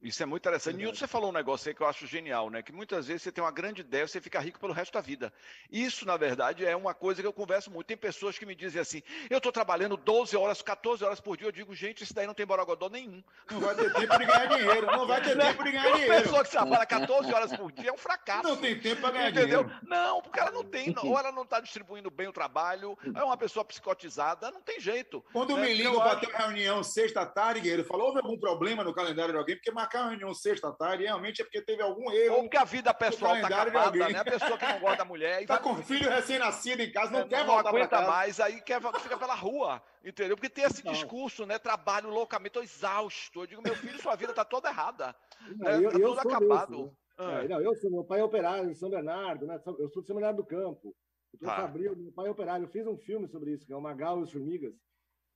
Isso 0.02 0.22
é 0.22 0.26
muito 0.26 0.42
interessante. 0.42 0.76
Nilton, 0.76 0.96
você 0.96 1.06
falou 1.06 1.28
um 1.28 1.32
negócio 1.32 1.68
aí 1.68 1.74
que 1.74 1.82
eu 1.82 1.86
acho 1.86 2.06
genial, 2.06 2.48
né? 2.48 2.62
Que 2.62 2.72
muitas 2.72 3.06
vezes 3.06 3.22
você 3.22 3.30
tem 3.30 3.44
uma 3.44 3.50
grande 3.50 3.82
ideia, 3.82 4.06
você 4.06 4.20
fica 4.20 4.40
rico 4.40 4.58
pelo 4.58 4.72
resto 4.72 4.94
da 4.94 5.00
vida. 5.00 5.30
Isso, 5.70 6.06
na 6.06 6.16
verdade, 6.16 6.64
é 6.64 6.74
uma 6.74 6.94
coisa 6.94 7.20
que 7.20 7.26
eu 7.26 7.32
converso 7.32 7.70
muito. 7.70 7.86
Tem 7.86 7.96
pessoas 7.96 8.38
que 8.38 8.46
me 8.46 8.54
dizem 8.54 8.80
assim: 8.80 9.02
eu 9.28 9.36
estou 9.36 9.52
trabalhando 9.52 9.98
12 9.98 10.34
horas, 10.36 10.62
14 10.62 11.04
horas 11.04 11.20
por 11.20 11.36
dia. 11.36 11.48
Eu 11.48 11.52
digo, 11.52 11.74
gente, 11.74 12.02
isso 12.02 12.14
daí 12.14 12.26
não 12.26 12.32
tem 12.32 12.46
borogodó 12.46 12.88
nenhum. 12.88 13.22
Não 13.50 13.60
vai 13.60 13.74
ter 13.74 13.92
tempo 13.92 14.18
de 14.18 14.24
ganhar 14.24 14.46
dinheiro. 14.46 14.86
Não 14.86 15.06
vai 15.06 15.22
ter 15.22 15.36
tempo 15.36 15.64
de 15.64 15.72
ganhar 15.72 15.92
dinheiro. 15.92 16.14
Uma 16.14 16.22
pessoa 16.22 16.44
que 16.44 16.50
trabalha 16.50 16.86
14 16.86 17.34
horas 17.34 17.56
por 17.56 17.72
dia 17.72 17.90
é 17.90 17.92
um 17.92 17.98
fracasso. 17.98 18.48
Não 18.48 18.56
tem 18.56 18.80
tempo 18.80 19.02
para 19.02 19.10
ganhar 19.10 19.30
entendeu? 19.30 19.64
dinheiro. 19.64 19.86
Não, 19.86 20.22
porque 20.22 20.40
ela 20.40 20.50
não 20.50 20.64
tem, 20.64 20.94
ou 21.02 21.18
ela 21.18 21.30
não 21.30 21.42
está 21.42 21.60
distribuindo 21.60 22.10
bem 22.10 22.26
o 22.26 22.32
trabalho, 22.32 22.96
é 23.14 23.22
uma 23.22 23.36
pessoa 23.36 23.64
psicotizada, 23.64 24.50
não 24.50 24.62
tem 24.62 24.80
jeito. 24.80 25.22
Quando 25.32 25.56
né? 25.56 25.66
me 25.66 25.74
ligo 25.74 25.96
para 26.00 26.16
ter 26.16 26.28
uma 26.28 26.38
reunião 26.38 26.82
sexta-tarde, 26.82 27.68
ele 27.68 27.84
falou: 27.84 28.06
houve 28.06 28.20
algum 28.20 28.38
problema 28.38 28.82
no 28.82 28.94
calendário 28.94 29.32
de 29.32 29.38
alguém? 29.38 29.56
Porque 29.56 29.70
marcar 29.90 30.02
uma 30.02 30.10
reunião 30.10 30.32
sexta 30.32 30.72
tarde, 30.72 31.02
realmente 31.02 31.42
é 31.42 31.44
porque 31.44 31.60
teve 31.60 31.82
algum 31.82 32.10
erro. 32.12 32.36
Ou 32.36 32.42
porque 32.42 32.56
a 32.56 32.64
vida 32.64 32.94
pessoal 32.94 33.34
está 33.34 33.62
acabada, 33.62 34.08
né? 34.08 34.18
A 34.18 34.24
pessoa 34.24 34.56
que 34.56 34.66
não 34.66 34.80
gosta 34.80 34.96
da 34.98 35.04
mulher. 35.04 35.42
Está 35.50 35.58
com 35.58 35.74
filho 35.82 36.08
recém-nascido 36.08 36.82
em 36.82 36.92
casa, 36.92 37.10
não 37.10 37.20
é, 37.20 37.28
quer 37.28 37.40
não 37.40 37.54
voltar 37.54 37.72
para 37.72 37.88
casa. 37.88 38.08
mais, 38.08 38.40
aí 38.40 38.60
quer, 38.60 38.80
fica 39.00 39.18
pela 39.18 39.34
rua, 39.34 39.82
entendeu? 40.04 40.36
Porque 40.36 40.48
tem 40.48 40.64
esse 40.64 40.84
não. 40.84 40.92
discurso, 40.92 41.44
né? 41.44 41.58
Trabalho 41.58 42.08
loucamente, 42.08 42.48
estou 42.48 42.62
exausto. 42.62 43.42
Eu 43.42 43.46
digo, 43.46 43.62
meu 43.62 43.74
filho, 43.74 44.00
sua 44.00 44.14
vida 44.14 44.32
está 44.32 44.44
toda 44.44 44.68
errada. 44.68 45.14
Está 45.50 45.78
né? 45.78 45.90
tudo 45.90 46.20
acabado. 46.20 46.76
Desse, 46.76 46.84
né? 46.84 46.92
Ah. 47.18 47.44
É, 47.44 47.48
não, 47.48 47.60
eu 47.60 47.74
sou, 47.74 47.90
meu 47.90 48.04
pai 48.04 48.20
é 48.20 48.24
operário 48.24 48.70
em 48.70 48.74
São 48.74 48.88
Bernardo, 48.88 49.46
né? 49.46 49.60
Eu 49.78 49.88
sou 49.90 50.02
de 50.02 50.06
São 50.06 50.16
Bernardo 50.16 50.36
do 50.36 50.46
Campo. 50.46 50.94
Eu 51.32 51.38
sou 51.38 51.48
tá. 51.48 51.56
Fabril, 51.56 51.96
meu 51.96 52.12
pai 52.12 52.28
é 52.28 52.30
operário. 52.30 52.64
Eu 52.64 52.70
fiz 52.70 52.86
um 52.86 52.96
filme 52.96 53.28
sobre 53.28 53.52
isso, 53.52 53.66
que 53.66 53.72
é 53.72 53.76
o 53.76 53.80
Magal 53.80 54.20
e 54.20 54.22
os 54.22 54.32
Formigas, 54.32 54.74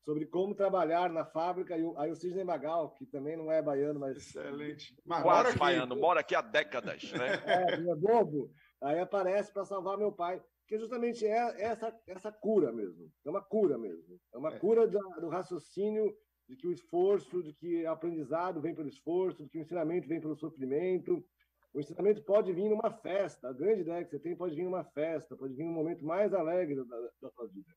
sobre 0.04 0.26
como 0.26 0.54
trabalhar 0.54 1.10
na 1.10 1.24
fábrica. 1.24 1.76
E 1.76 1.82
o, 1.82 1.98
aí 1.98 2.10
o 2.10 2.14
Sidney 2.14 2.44
Magal, 2.44 2.90
que 2.90 3.06
também 3.06 3.36
não 3.36 3.50
é 3.50 3.62
baiano, 3.62 3.98
mas. 3.98 4.16
Excelente. 4.16 4.96
Mas 5.04 5.22
Quase 5.22 5.50
aqui, 5.50 5.58
baiano, 5.58 5.96
mora 5.96 6.20
aqui 6.20 6.34
há 6.34 6.42
décadas, 6.42 7.10
né? 7.12 7.34
É, 7.46 7.90
é 7.90 7.94
bobo. 7.94 8.50
Aí 8.82 8.98
aparece 8.98 9.52
para 9.52 9.64
salvar 9.64 9.96
meu 9.96 10.12
pai 10.12 10.42
que 10.66 10.78
justamente 10.78 11.26
é 11.26 11.62
essa, 11.62 11.94
essa 12.06 12.32
cura 12.32 12.72
mesmo. 12.72 13.10
É 13.24 13.30
uma 13.30 13.42
cura 13.42 13.76
mesmo. 13.78 14.18
É 14.32 14.38
uma 14.38 14.54
é. 14.54 14.58
cura 14.58 14.86
do, 14.86 14.98
do, 15.20 15.28
raciocínio 15.28 16.14
de 16.48 16.56
que 16.56 16.66
o 16.66 16.72
esforço, 16.72 17.42
de 17.42 17.52
que 17.54 17.84
o 17.84 17.90
aprendizado 17.90 18.60
vem 18.60 18.74
pelo 18.74 18.88
esforço, 18.88 19.42
de 19.42 19.48
que 19.48 19.58
o 19.58 19.60
ensinamento 19.60 20.08
vem 20.08 20.20
pelo 20.20 20.36
sofrimento. 20.36 21.24
O 21.72 21.80
ensinamento 21.80 22.22
pode 22.24 22.52
vir 22.52 22.68
numa 22.68 22.90
festa. 22.90 23.48
A 23.48 23.52
grande 23.52 23.82
ideia 23.82 24.04
que 24.04 24.10
você 24.10 24.18
tem 24.18 24.36
pode 24.36 24.54
vir 24.54 24.64
numa 24.64 24.84
festa, 24.84 25.36
pode 25.36 25.54
vir 25.54 25.64
num 25.64 25.72
momento 25.72 26.04
mais 26.04 26.32
alegre 26.32 26.76
da, 26.76 27.00
da 27.20 27.30
sua 27.30 27.46
vida. 27.48 27.74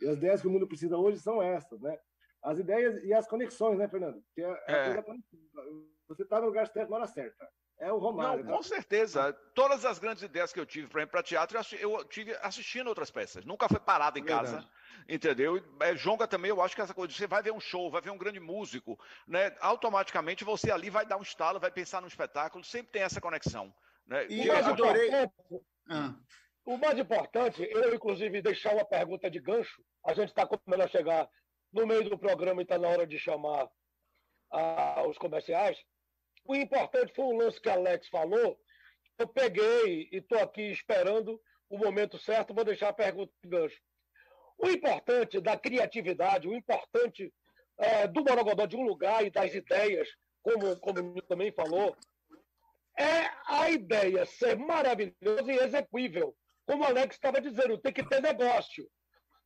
E 0.00 0.08
as 0.08 0.16
ideias 0.16 0.40
que 0.40 0.48
o 0.48 0.50
mundo 0.50 0.66
precisa 0.66 0.96
hoje 0.96 1.18
são 1.18 1.42
essas, 1.42 1.80
né? 1.80 1.98
As 2.42 2.58
ideias 2.58 3.02
e 3.04 3.12
as 3.12 3.26
conexões, 3.26 3.78
né, 3.78 3.88
Fernando? 3.88 4.22
Que 4.34 4.42
é, 4.42 4.64
é. 4.68 5.02
Você 6.08 6.22
está 6.22 6.40
no 6.40 6.46
lugar 6.46 6.68
certo 6.68 6.90
na 6.90 6.96
hora 6.96 7.06
certa. 7.06 7.48
É 7.78 7.92
o 7.92 7.98
Romário. 7.98 8.44
Não, 8.44 8.56
com 8.56 8.62
certeza. 8.62 9.32
Todas 9.54 9.84
as 9.84 9.98
grandes 9.98 10.22
ideias 10.22 10.52
que 10.52 10.58
eu 10.58 10.64
tive 10.64 10.88
para 11.06 11.22
teatro, 11.22 11.58
eu 11.78 12.04
tive 12.04 12.34
assistindo 12.40 12.86
outras 12.86 13.10
peças. 13.10 13.44
Nunca 13.44 13.68
foi 13.68 13.80
parado 13.80 14.18
em 14.18 14.24
casa. 14.24 14.66
Entendeu? 15.08 15.62
É, 15.80 15.94
Jonga 15.94 16.26
também, 16.26 16.48
eu 16.48 16.62
acho 16.62 16.74
que 16.74 16.80
essa 16.80 16.94
coisa, 16.94 17.12
você 17.12 17.26
vai 17.26 17.42
ver 17.42 17.52
um 17.52 17.60
show, 17.60 17.90
vai 17.90 18.00
ver 18.00 18.10
um 18.10 18.18
grande 18.18 18.40
músico, 18.40 18.98
né? 19.26 19.54
Automaticamente 19.60 20.42
você 20.42 20.70
ali 20.70 20.88
vai 20.88 21.04
dar 21.04 21.18
um 21.18 21.22
estalo, 21.22 21.60
vai 21.60 21.70
pensar 21.70 22.00
no 22.00 22.08
espetáculo, 22.08 22.64
sempre 22.64 22.92
tem 22.92 23.02
essa 23.02 23.20
conexão. 23.20 23.72
Né? 24.06 24.26
E 24.28 24.46
eu 24.46 24.56
adorei. 24.56 25.10
Ah. 25.88 26.14
O 26.66 26.76
mais 26.76 26.98
importante, 26.98 27.62
eu 27.62 27.94
inclusive 27.94 28.42
deixar 28.42 28.74
uma 28.74 28.84
pergunta 28.84 29.30
de 29.30 29.38
gancho. 29.38 29.80
A 30.04 30.12
gente 30.12 30.30
está 30.30 30.44
começando 30.44 30.84
a 30.84 30.88
chegar 30.88 31.30
no 31.72 31.86
meio 31.86 32.10
do 32.10 32.18
programa 32.18 32.60
e 32.60 32.64
está 32.64 32.76
na 32.76 32.88
hora 32.88 33.06
de 33.06 33.16
chamar 33.20 33.70
ah, 34.50 35.04
os 35.06 35.16
comerciais. 35.16 35.78
O 36.44 36.56
importante 36.56 37.14
foi 37.14 37.24
o 37.24 37.36
lance 37.36 37.60
que 37.60 37.70
Alex 37.70 38.08
falou. 38.08 38.58
Eu 39.16 39.28
peguei 39.28 40.08
e 40.10 40.16
estou 40.16 40.40
aqui 40.40 40.62
esperando 40.62 41.40
o 41.70 41.78
momento 41.78 42.18
certo. 42.18 42.52
Vou 42.52 42.64
deixar 42.64 42.88
a 42.88 42.92
pergunta 42.92 43.32
de 43.44 43.48
gancho. 43.48 43.80
O 44.58 44.68
importante 44.68 45.40
da 45.40 45.56
criatividade, 45.56 46.48
o 46.48 46.54
importante 46.54 47.32
é, 47.78 48.08
do 48.08 48.24
Borogodó 48.24 48.66
de 48.66 48.76
um 48.76 48.82
lugar 48.82 49.24
e 49.24 49.30
das 49.30 49.54
ideias, 49.54 50.08
como, 50.42 50.76
como 50.80 51.22
também 51.22 51.52
falou, 51.52 51.96
é 52.98 53.30
a 53.46 53.70
ideia 53.70 54.26
ser 54.26 54.56
maravilhosa 54.56 55.52
e 55.52 55.58
execuível. 55.58 56.34
Como 56.66 56.82
o 56.82 56.86
Alex 56.86 57.14
estava 57.14 57.40
dizendo, 57.40 57.78
tem 57.78 57.92
que 57.92 58.06
ter 58.06 58.20
negócio. 58.20 58.88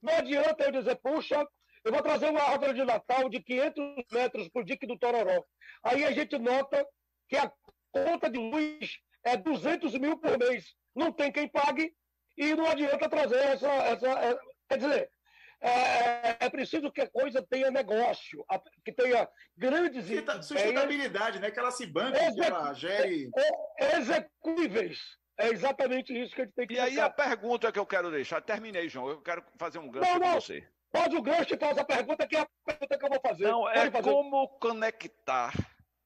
Não 0.03 0.15
adianta 0.15 0.65
eu 0.65 0.73
dizer, 0.73 0.97
puxa, 0.97 1.47
eu 1.85 1.93
vou 1.93 2.03
trazer 2.03 2.31
uma 2.31 2.43
árvore 2.43 2.75
de 2.75 2.85
Natal 2.85 3.29
de 3.29 3.41
500 3.41 4.05
metros 4.11 4.49
por 4.49 4.65
dique 4.65 4.87
do 4.87 4.99
Tororó. 4.99 5.45
Aí 5.85 6.05
a 6.05 6.13
gente 6.13 6.39
nota 6.39 6.87
que 7.29 7.37
a 7.37 7.53
conta 7.93 8.31
de 8.31 8.39
luz 8.39 8.99
é 9.25 9.37
200 9.37 9.95
mil 9.95 10.19
por 10.19 10.39
mês. 10.39 10.75
Não 10.95 11.13
tem 11.13 11.31
quem 11.31 11.49
pague 11.49 11.95
e 12.37 12.55
não 12.55 12.67
adianta 12.67 13.09
trazer 13.09 13.39
essa. 13.39 13.69
essa 13.69 14.09
é, 14.09 14.39
quer 14.69 14.79
dizer, 14.79 15.11
é, 15.61 16.47
é, 16.47 16.51
preciso 16.51 16.91
que 16.91 17.03
a 17.03 17.11
coisa 17.11 17.43
tenha 17.43 17.71
negócio, 17.71 18.45
que 18.83 18.93
tenha 18.93 19.29
grandes 19.57 20.09
ideias. 20.09 20.47
Sustentabilidade, 20.47 21.39
né? 21.39 21.51
Que 21.51 21.59
ela 21.59 21.71
se 21.71 21.87
banque, 21.87 22.19
que 22.35 22.43
ela 22.43 22.73
gere. 22.73 23.31
É, 23.79 23.97
executíveis. 23.99 25.20
É 25.41 25.49
exatamente 25.49 26.13
isso 26.13 26.35
que 26.35 26.43
a 26.43 26.45
gente 26.45 26.55
tem 26.55 26.67
que 26.67 26.75
E 26.75 26.79
aí 26.79 27.01
a 27.01 27.11
pergunta 27.11 27.73
que 27.73 27.79
eu 27.79 27.87
quero 27.87 28.11
deixar, 28.11 28.41
terminei, 28.41 28.89
João, 28.89 29.09
eu 29.09 29.21
quero 29.21 29.43
fazer 29.59 29.79
um 29.79 29.91
gancho 29.91 30.19
com 30.19 30.33
você. 30.33 30.67
Pode 30.93 31.17
o 31.17 31.23
gancho 31.23 31.55
e 31.55 31.59
faz 31.59 31.79
a 31.79 31.85
pergunta, 31.85 32.27
que 32.27 32.37
é 32.37 32.41
a 32.41 32.49
pergunta 32.65 32.99
que 32.99 33.05
eu 33.05 33.09
vou 33.09 33.21
fazer. 33.21 33.45
Não, 33.45 33.69
é 33.69 33.91
fazer. 33.91 34.11
como 34.11 34.49
conectar 34.59 35.53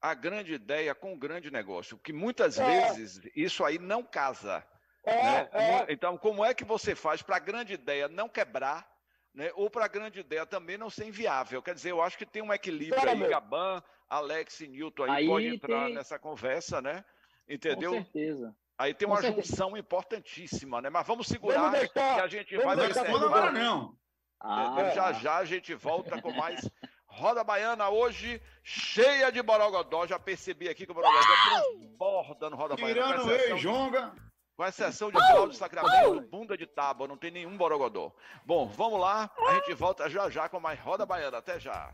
a 0.00 0.12
grande 0.12 0.52
ideia 0.52 0.94
com 0.94 1.14
o 1.14 1.18
grande 1.18 1.50
negócio, 1.50 1.98
que 1.98 2.12
muitas 2.12 2.58
é. 2.58 2.64
vezes 2.66 3.20
isso 3.34 3.64
aí 3.64 3.78
não 3.78 4.02
casa. 4.02 4.62
É, 5.02 5.22
né? 5.22 5.48
é. 5.52 5.86
Então, 5.92 6.18
como 6.18 6.44
é 6.44 6.52
que 6.52 6.64
você 6.64 6.94
faz 6.94 7.22
para 7.22 7.36
a 7.36 7.40
grande 7.40 7.72
ideia 7.72 8.08
não 8.08 8.28
quebrar, 8.28 8.86
né? 9.34 9.50
ou 9.54 9.70
para 9.70 9.86
a 9.86 9.88
grande 9.88 10.20
ideia 10.20 10.44
também 10.44 10.76
não 10.76 10.90
ser 10.90 11.06
inviável? 11.06 11.62
Quer 11.62 11.74
dizer, 11.74 11.90
eu 11.92 12.02
acho 12.02 12.18
que 12.18 12.26
tem 12.26 12.42
um 12.42 12.52
equilíbrio 12.52 12.96
Cara, 12.96 13.12
aí, 13.12 13.18
meu. 13.18 13.30
Gaban, 13.30 13.82
Alex 14.08 14.60
e 14.60 14.68
Newton 14.68 15.04
aí, 15.04 15.10
aí 15.10 15.26
pode 15.26 15.46
entrar 15.46 15.86
tem... 15.86 15.94
nessa 15.94 16.18
conversa, 16.18 16.82
né? 16.82 17.02
Entendeu? 17.48 17.92
Com 17.92 18.02
certeza. 18.02 18.54
Aí 18.76 18.92
tem 18.92 19.06
uma 19.06 19.22
junção 19.22 19.76
importantíssima, 19.76 20.82
né? 20.82 20.90
Mas 20.90 21.06
vamos 21.06 21.26
segurar 21.26 21.70
vamos 21.70 21.78
deixar, 21.78 22.14
que 22.14 22.20
a 22.20 22.26
gente 22.26 22.56
vai... 22.56 22.76
Não 22.76 22.86
responda 22.86 23.26
agora, 23.26 23.52
não. 23.52 23.96
Ah, 24.40 24.90
já 24.94 25.12
já 25.12 25.36
a 25.36 25.44
gente 25.44 25.74
volta 25.74 26.20
com 26.20 26.32
mais 26.32 26.68
Roda 27.06 27.44
Baiana 27.44 27.88
hoje 27.88 28.42
cheia 28.62 29.30
de 29.30 29.40
Borogodó. 29.42 30.06
Já 30.06 30.18
percebi 30.18 30.68
aqui 30.68 30.84
que 30.84 30.92
o 30.92 30.94
Borogodó 30.94 31.20
transborda 31.48 32.50
no 32.50 32.56
Roda 32.56 32.76
Baiana. 32.76 33.20
Tirando 33.20 33.54
o 33.54 33.58
Jonga. 33.58 34.12
Com 34.56 34.64
exceção 34.64 35.10
de 35.10 35.16
Cláudio 35.16 35.56
Sacramento, 35.56 36.28
bunda 36.30 36.56
de 36.56 36.64
tábua, 36.64 37.08
não 37.08 37.16
tem 37.16 37.30
nenhum 37.30 37.56
Borogodó. 37.56 38.12
Bom, 38.44 38.68
vamos 38.68 39.00
lá, 39.00 39.28
a 39.48 39.54
gente 39.54 39.74
volta 39.74 40.08
já 40.08 40.30
já 40.30 40.48
com 40.48 40.60
mais 40.60 40.78
Roda 40.78 41.04
Baiana. 41.04 41.38
Até 41.38 41.58
já. 41.58 41.92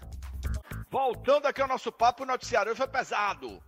Voltando 0.90 1.46
aqui 1.46 1.62
ao 1.62 1.68
nosso 1.68 1.90
papo, 1.92 2.24
o 2.24 2.26
noticiário 2.26 2.74
foi 2.76 2.88
pesado. 2.88 3.62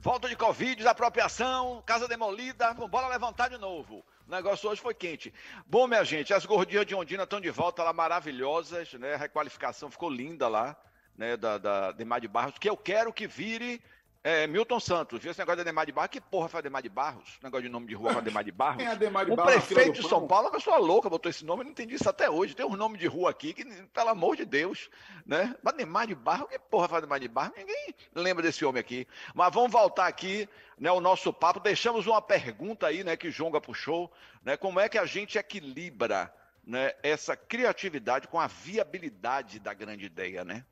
Volta 0.00 0.28
de 0.28 0.36
Covid, 0.36 0.76
desapropriação, 0.76 1.82
casa 1.84 2.06
demolida, 2.06 2.72
bora 2.72 3.08
levantar 3.08 3.48
de 3.48 3.58
novo. 3.58 4.04
O 4.28 4.30
negócio 4.30 4.70
hoje 4.70 4.80
foi 4.80 4.94
quente. 4.94 5.34
Bom, 5.66 5.88
minha 5.88 6.04
gente, 6.04 6.32
as 6.32 6.46
gordinhas 6.46 6.86
de 6.86 6.94
Ondina 6.94 7.24
estão 7.24 7.40
de 7.40 7.50
volta 7.50 7.82
lá, 7.82 7.92
maravilhosas, 7.92 8.92
né? 8.94 9.14
A 9.14 9.18
requalificação 9.18 9.90
ficou 9.90 10.08
linda 10.08 10.46
lá 10.46 10.76
né, 11.16 11.36
da, 11.36 11.58
da 11.58 11.90
Demar 11.90 12.20
de 12.20 12.28
Barros, 12.28 12.58
que 12.60 12.70
eu 12.70 12.76
quero 12.76 13.12
que 13.12 13.26
vire 13.26 13.82
é, 14.28 14.46
Milton 14.46 14.78
Santos. 14.78 15.22
Viu 15.22 15.30
esse 15.30 15.40
negócio 15.40 15.56
de 15.56 15.62
Ademar 15.62 15.86
de 15.86 15.92
Barros? 15.92 16.10
Que 16.10 16.20
porra 16.20 16.50
foi 16.50 16.58
Ademar 16.58 16.82
de 16.82 16.90
Barros? 16.90 17.38
Negócio 17.42 17.62
de 17.62 17.70
nome 17.70 17.86
de 17.86 17.94
rua 17.94 18.12
com 18.12 18.18
Ademar 18.18 18.44
de 18.44 18.52
Barros. 18.52 18.76
Quem 18.76 18.86
é 18.86 18.90
Ademar 18.90 19.24
de 19.24 19.32
o 19.32 19.36
Barros? 19.36 19.54
prefeito 19.54 20.02
de 20.02 20.06
São 20.06 20.26
Paulo, 20.26 20.48
uma 20.48 20.52
pessoa 20.52 20.76
louca, 20.76 21.08
botou 21.08 21.30
esse 21.30 21.46
nome, 21.46 21.62
eu 21.62 21.64
não 21.64 21.70
entendi 21.70 21.94
isso 21.94 22.10
até 22.10 22.28
hoje. 22.28 22.54
Tem 22.54 22.66
um 22.66 22.76
nome 22.76 22.98
de 22.98 23.06
rua 23.06 23.30
aqui 23.30 23.54
que, 23.54 23.64
pelo 23.64 24.10
amor 24.10 24.36
de 24.36 24.44
Deus, 24.44 24.90
né? 25.24 25.56
Ademar 25.64 26.06
de 26.06 26.14
Barros, 26.14 26.50
que 26.50 26.58
porra 26.58 26.88
foi 26.88 26.98
Ademar 26.98 27.18
de 27.18 27.26
Barros? 27.26 27.56
Ninguém 27.56 27.94
lembra 28.14 28.42
desse 28.42 28.66
homem 28.66 28.80
aqui. 28.80 29.08
Mas 29.34 29.50
vamos 29.50 29.72
voltar 29.72 30.06
aqui, 30.06 30.46
né, 30.78 30.92
o 30.92 31.00
nosso 31.00 31.32
papo. 31.32 31.58
Deixamos 31.58 32.06
uma 32.06 32.20
pergunta 32.20 32.86
aí, 32.86 33.02
né, 33.02 33.16
que 33.16 33.30
Jonga 33.30 33.62
puxou, 33.62 34.12
né? 34.44 34.58
Como 34.58 34.78
é 34.78 34.90
que 34.90 34.98
a 34.98 35.06
gente 35.06 35.38
equilibra 35.38 36.30
né, 36.66 36.92
essa 37.02 37.34
criatividade 37.34 38.28
com 38.28 38.38
a 38.38 38.46
viabilidade 38.46 39.58
da 39.58 39.72
grande 39.72 40.04
ideia, 40.04 40.44
né? 40.44 40.66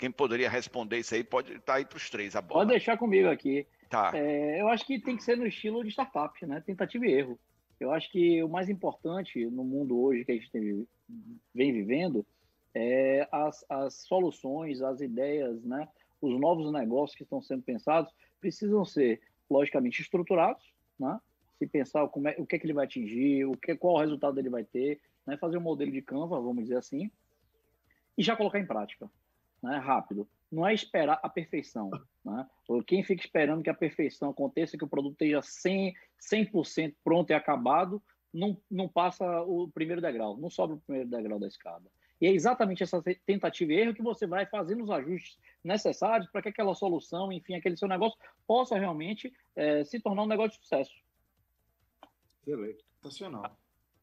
Quem 0.00 0.10
poderia 0.10 0.48
responder 0.48 0.96
isso 0.96 1.14
aí 1.14 1.22
pode 1.22 1.52
estar 1.52 1.60
tá 1.60 1.74
aí 1.74 1.84
para 1.84 1.98
os 1.98 2.08
três 2.08 2.34
a 2.34 2.40
bola. 2.40 2.60
Pode 2.60 2.70
deixar 2.70 2.96
comigo 2.96 3.28
aqui. 3.28 3.66
Tá. 3.90 4.12
É, 4.14 4.58
eu 4.58 4.66
acho 4.68 4.86
que 4.86 4.98
tem 4.98 5.14
que 5.14 5.22
ser 5.22 5.36
no 5.36 5.46
estilo 5.46 5.84
de 5.84 5.90
startup, 5.90 6.46
né? 6.46 6.62
Tentativa 6.64 7.06
e 7.06 7.12
erro. 7.12 7.38
Eu 7.78 7.92
acho 7.92 8.10
que 8.10 8.42
o 8.42 8.48
mais 8.48 8.70
importante 8.70 9.44
no 9.44 9.62
mundo 9.62 10.00
hoje 10.00 10.24
que 10.24 10.32
a 10.32 10.34
gente 10.34 10.50
tem, 10.50 10.88
vem 11.54 11.72
vivendo 11.74 12.24
é 12.74 13.28
as, 13.30 13.62
as 13.68 13.94
soluções, 14.06 14.80
as 14.80 15.02
ideias, 15.02 15.62
né? 15.64 15.86
Os 16.18 16.40
novos 16.40 16.72
negócios 16.72 17.14
que 17.14 17.24
estão 17.24 17.42
sendo 17.42 17.62
pensados 17.62 18.10
precisam 18.40 18.82
ser, 18.86 19.20
logicamente, 19.50 20.00
estruturados, 20.00 20.72
né? 20.98 21.20
Se 21.58 21.66
pensar 21.66 22.08
como 22.08 22.26
é, 22.26 22.36
o 22.38 22.46
que 22.46 22.56
é 22.56 22.58
que 22.58 22.64
ele 22.64 22.72
vai 22.72 22.86
atingir, 22.86 23.44
o 23.44 23.52
que, 23.52 23.76
qual 23.76 23.96
o 23.96 24.00
resultado 24.00 24.40
ele 24.40 24.48
vai 24.48 24.64
ter, 24.64 24.98
né? 25.26 25.36
fazer 25.36 25.58
um 25.58 25.62
modelo 25.62 25.92
de 25.92 26.00
Canva, 26.00 26.40
vamos 26.40 26.62
dizer 26.62 26.78
assim, 26.78 27.10
e 28.16 28.22
já 28.22 28.34
colocar 28.34 28.58
em 28.58 28.64
prática 28.64 29.10
né, 29.62 29.78
rápido. 29.78 30.28
Não 30.50 30.66
é 30.66 30.74
esperar 30.74 31.20
a 31.22 31.28
perfeição. 31.28 31.90
Né? 32.24 32.46
Quem 32.86 33.02
fica 33.02 33.24
esperando 33.24 33.62
que 33.62 33.70
a 33.70 33.74
perfeição 33.74 34.30
aconteça, 34.30 34.76
que 34.76 34.84
o 34.84 34.88
produto 34.88 35.12
esteja 35.12 35.40
100%, 35.40 35.94
100 36.64 36.96
pronto 37.04 37.30
e 37.30 37.34
acabado, 37.34 38.02
não, 38.32 38.56
não 38.70 38.88
passa 38.88 39.24
o 39.42 39.68
primeiro 39.68 40.00
degrau, 40.00 40.36
não 40.36 40.50
sobe 40.50 40.74
o 40.74 40.80
primeiro 40.80 41.08
degrau 41.08 41.38
da 41.38 41.46
escada. 41.46 41.90
E 42.20 42.26
é 42.26 42.30
exatamente 42.30 42.82
essa 42.82 43.02
tentativa 43.24 43.72
e 43.72 43.80
erro 43.80 43.94
que 43.94 44.02
você 44.02 44.26
vai 44.26 44.44
fazendo 44.44 44.84
os 44.84 44.90
ajustes 44.90 45.38
necessários 45.64 46.30
para 46.30 46.42
que 46.42 46.50
aquela 46.50 46.74
solução, 46.74 47.32
enfim, 47.32 47.54
aquele 47.54 47.76
seu 47.76 47.88
negócio 47.88 48.18
possa 48.46 48.78
realmente 48.78 49.32
é, 49.56 49.84
se 49.84 49.98
tornar 50.00 50.24
um 50.24 50.26
negócio 50.26 50.50
de 50.50 50.56
sucesso. 50.58 50.92
Excelente. 52.42 52.84
Sensacional. 53.02 53.56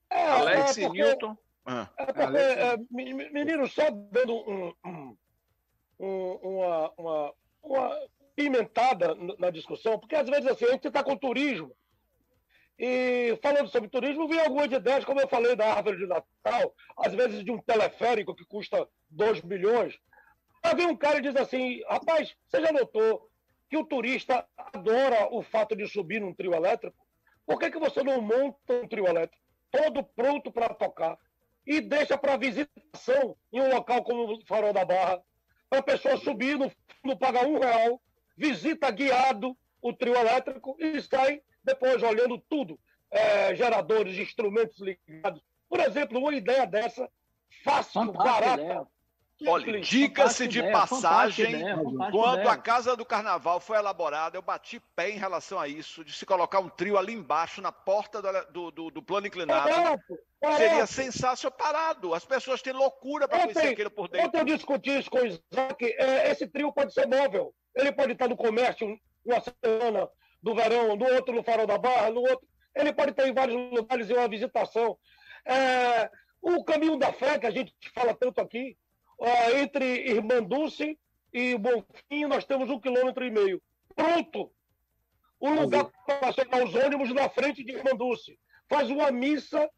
É, 0.10 0.26
Alex 0.26 0.78
é 0.78 0.88
porque, 0.88 1.04
Newton. 1.04 1.38
Ah. 1.66 1.90
É 1.98 2.06
porque, 2.06 2.38
é, 2.38 2.78
menino, 2.90 3.68
só 3.68 3.92
dando 3.92 4.34
um, 4.34 4.74
um 4.86 5.18
um, 6.00 6.34
uma, 6.42 6.94
uma, 6.98 7.34
uma 7.64 8.00
pimentada 8.36 9.16
na 9.40 9.50
discussão, 9.50 10.00
porque 10.00 10.16
às 10.16 10.30
vezes 10.30 10.48
assim, 10.48 10.66
a 10.66 10.72
gente 10.72 10.88
está 10.88 11.04
com 11.04 11.18
turismo, 11.18 11.76
e 12.80 13.38
falando 13.42 13.70
sobre 13.70 13.90
turismo, 13.90 14.28
vi 14.28 14.40
algumas 14.40 14.72
ideias, 14.72 15.04
como 15.04 15.20
eu 15.20 15.28
falei 15.28 15.56
da 15.56 15.74
árvore 15.74 15.98
de 15.98 16.06
Natal, 16.06 16.76
às 16.98 17.14
vezes 17.14 17.44
de 17.44 17.52
um 17.52 17.60
teleférico 17.60 18.36
que 18.36 18.46
custa 18.46 18.88
2 19.10 19.42
milhões. 19.42 19.98
Aí 20.62 20.76
vem 20.76 20.86
um 20.86 20.96
cara 20.96 21.18
e 21.18 21.22
diz 21.22 21.36
assim: 21.36 21.82
rapaz, 21.90 22.36
você 22.48 22.62
já 22.62 22.72
notou 22.72 23.28
que 23.68 23.78
o 23.78 23.84
turista 23.84 24.48
adora 24.56 25.28
o 25.34 25.42
fato 25.42 25.76
de 25.76 25.88
subir 25.88 26.22
num 26.22 26.34
trio 26.34 26.54
elétrico, 26.54 26.96
por 27.48 27.58
que, 27.58 27.72
que 27.72 27.80
você 27.80 28.04
não 28.04 28.22
monta 28.22 28.74
um 28.74 28.88
trio 28.88 29.08
elétrico 29.08 29.44
todo 29.72 30.04
pronto 30.04 30.52
para 30.52 30.74
tocar 30.74 31.18
e 31.66 31.82
deixa 31.82 32.18
para 32.18 32.38
visitação 32.38 33.36
em 33.52 33.60
um 33.60 33.70
local 33.70 34.04
como 34.04 34.34
o 34.34 34.46
Farol 34.46 34.72
da 34.72 34.86
Barra, 34.86 35.22
para 35.70 35.80
a 35.80 35.84
pessoa 35.84 36.18
subir, 36.18 36.58
no 36.58 36.72
fundo, 37.02 37.18
pagar 37.18 37.46
um 37.46 37.60
real, 37.60 38.02
visita 38.36 38.90
guiado 38.92 39.58
o 39.82 39.94
trio 39.94 40.16
elétrico 40.16 40.76
e 40.80 41.02
sai 41.02 41.42
depois 41.64 42.02
olhando 42.02 42.38
tudo, 42.50 42.80
é, 43.12 43.54
geradores, 43.56 44.18
instrumentos 44.18 44.80
ligados. 44.80 45.42
Por 45.70 45.80
exemplo, 45.80 46.20
uma 46.20 46.34
ideia 46.34 46.66
dessa, 46.66 47.10
fácil, 47.64 48.06
Fantástica 48.06 48.24
barata, 48.24 48.64
ideia. 48.64 48.88
Olha, 49.46 49.80
dica-se 49.82 50.48
de 50.48 50.60
ideia, 50.60 50.74
passagem, 50.74 51.64
quando 52.12 52.50
a 52.50 52.58
Casa 52.58 52.96
do 52.96 53.06
Carnaval 53.06 53.60
foi 53.60 53.78
elaborada, 53.78 54.36
eu 54.36 54.42
bati 54.42 54.80
pé 54.96 55.12
em 55.12 55.18
relação 55.18 55.60
a 55.60 55.68
isso, 55.68 56.04
de 56.04 56.12
se 56.12 56.26
colocar 56.26 56.60
um 56.60 56.70
trio 56.70 56.98
ali 56.98 57.14
embaixo, 57.14 57.62
na 57.62 57.72
porta 57.72 58.20
do, 58.52 58.72
do, 58.72 58.90
do 58.90 59.04
plano 59.04 59.28
inclinado. 59.28 59.70
Barato, 59.70 60.20
barato. 60.42 60.60
Seria 60.60 60.88
sensacional, 60.88 61.56
parado. 61.56 62.16
As 62.16 62.26
pessoas 62.26 62.64
têm 62.64 62.74
loucura 62.74 63.28
para 63.28 63.42
conhecer 63.42 63.68
aquilo 63.68 63.92
por 63.92 64.08
dentro. 64.08 64.28
Ontem 64.28 64.40
eu 64.40 64.58
discuti 64.58 64.98
isso 64.98 65.12
com 65.12 65.20
o 65.20 65.28
Isaac, 65.28 65.86
é, 65.86 66.32
esse 66.32 66.48
trio 66.48 66.74
pode 66.74 66.92
ser 66.92 67.06
móvel. 67.06 67.54
Ele 67.76 67.92
pode 67.92 68.14
estar 68.14 68.28
no 68.28 68.36
comércio 68.36 68.88
uma 69.24 69.44
semana 69.64 70.10
do 70.42 70.56
verão, 70.56 70.96
no 70.96 71.06
outro 71.14 71.36
no 71.36 71.44
Farol 71.44 71.68
da 71.68 71.78
Barra, 71.78 72.10
no 72.10 72.22
outro... 72.22 72.48
Ele 72.74 72.92
pode 72.92 73.12
estar 73.12 73.28
em 73.28 73.34
vários 73.34 73.56
lugares 73.72 74.10
em 74.10 74.14
uma 74.14 74.28
visitação. 74.28 74.98
É, 75.46 76.10
o 76.42 76.64
caminho 76.64 76.98
da 76.98 77.14
fé, 77.14 77.38
que 77.38 77.46
a 77.46 77.52
gente 77.52 77.74
fala 77.94 78.16
tanto 78.16 78.42
aqui, 78.42 78.76
entre 79.56 80.10
Irmanduce 80.10 80.98
e 81.34 81.58
Bonfim, 81.58 82.26
nós 82.28 82.46
temos 82.46 82.70
um 82.70 82.80
quilômetro 82.80 83.26
e 83.26 83.32
meio. 83.32 83.62
Pronto! 83.96 84.52
O 85.40 85.50
lugar 85.50 85.92
para 86.06 86.30
estacionar 86.30 86.64
os 86.64 86.76
ônibus 86.76 87.14
na 87.14 87.30
frente 87.30 87.64
de 87.64 87.74
Irmanduce. 87.74 88.40
Faz 88.70 88.90
uma 88.90 89.12
missa 89.12 89.70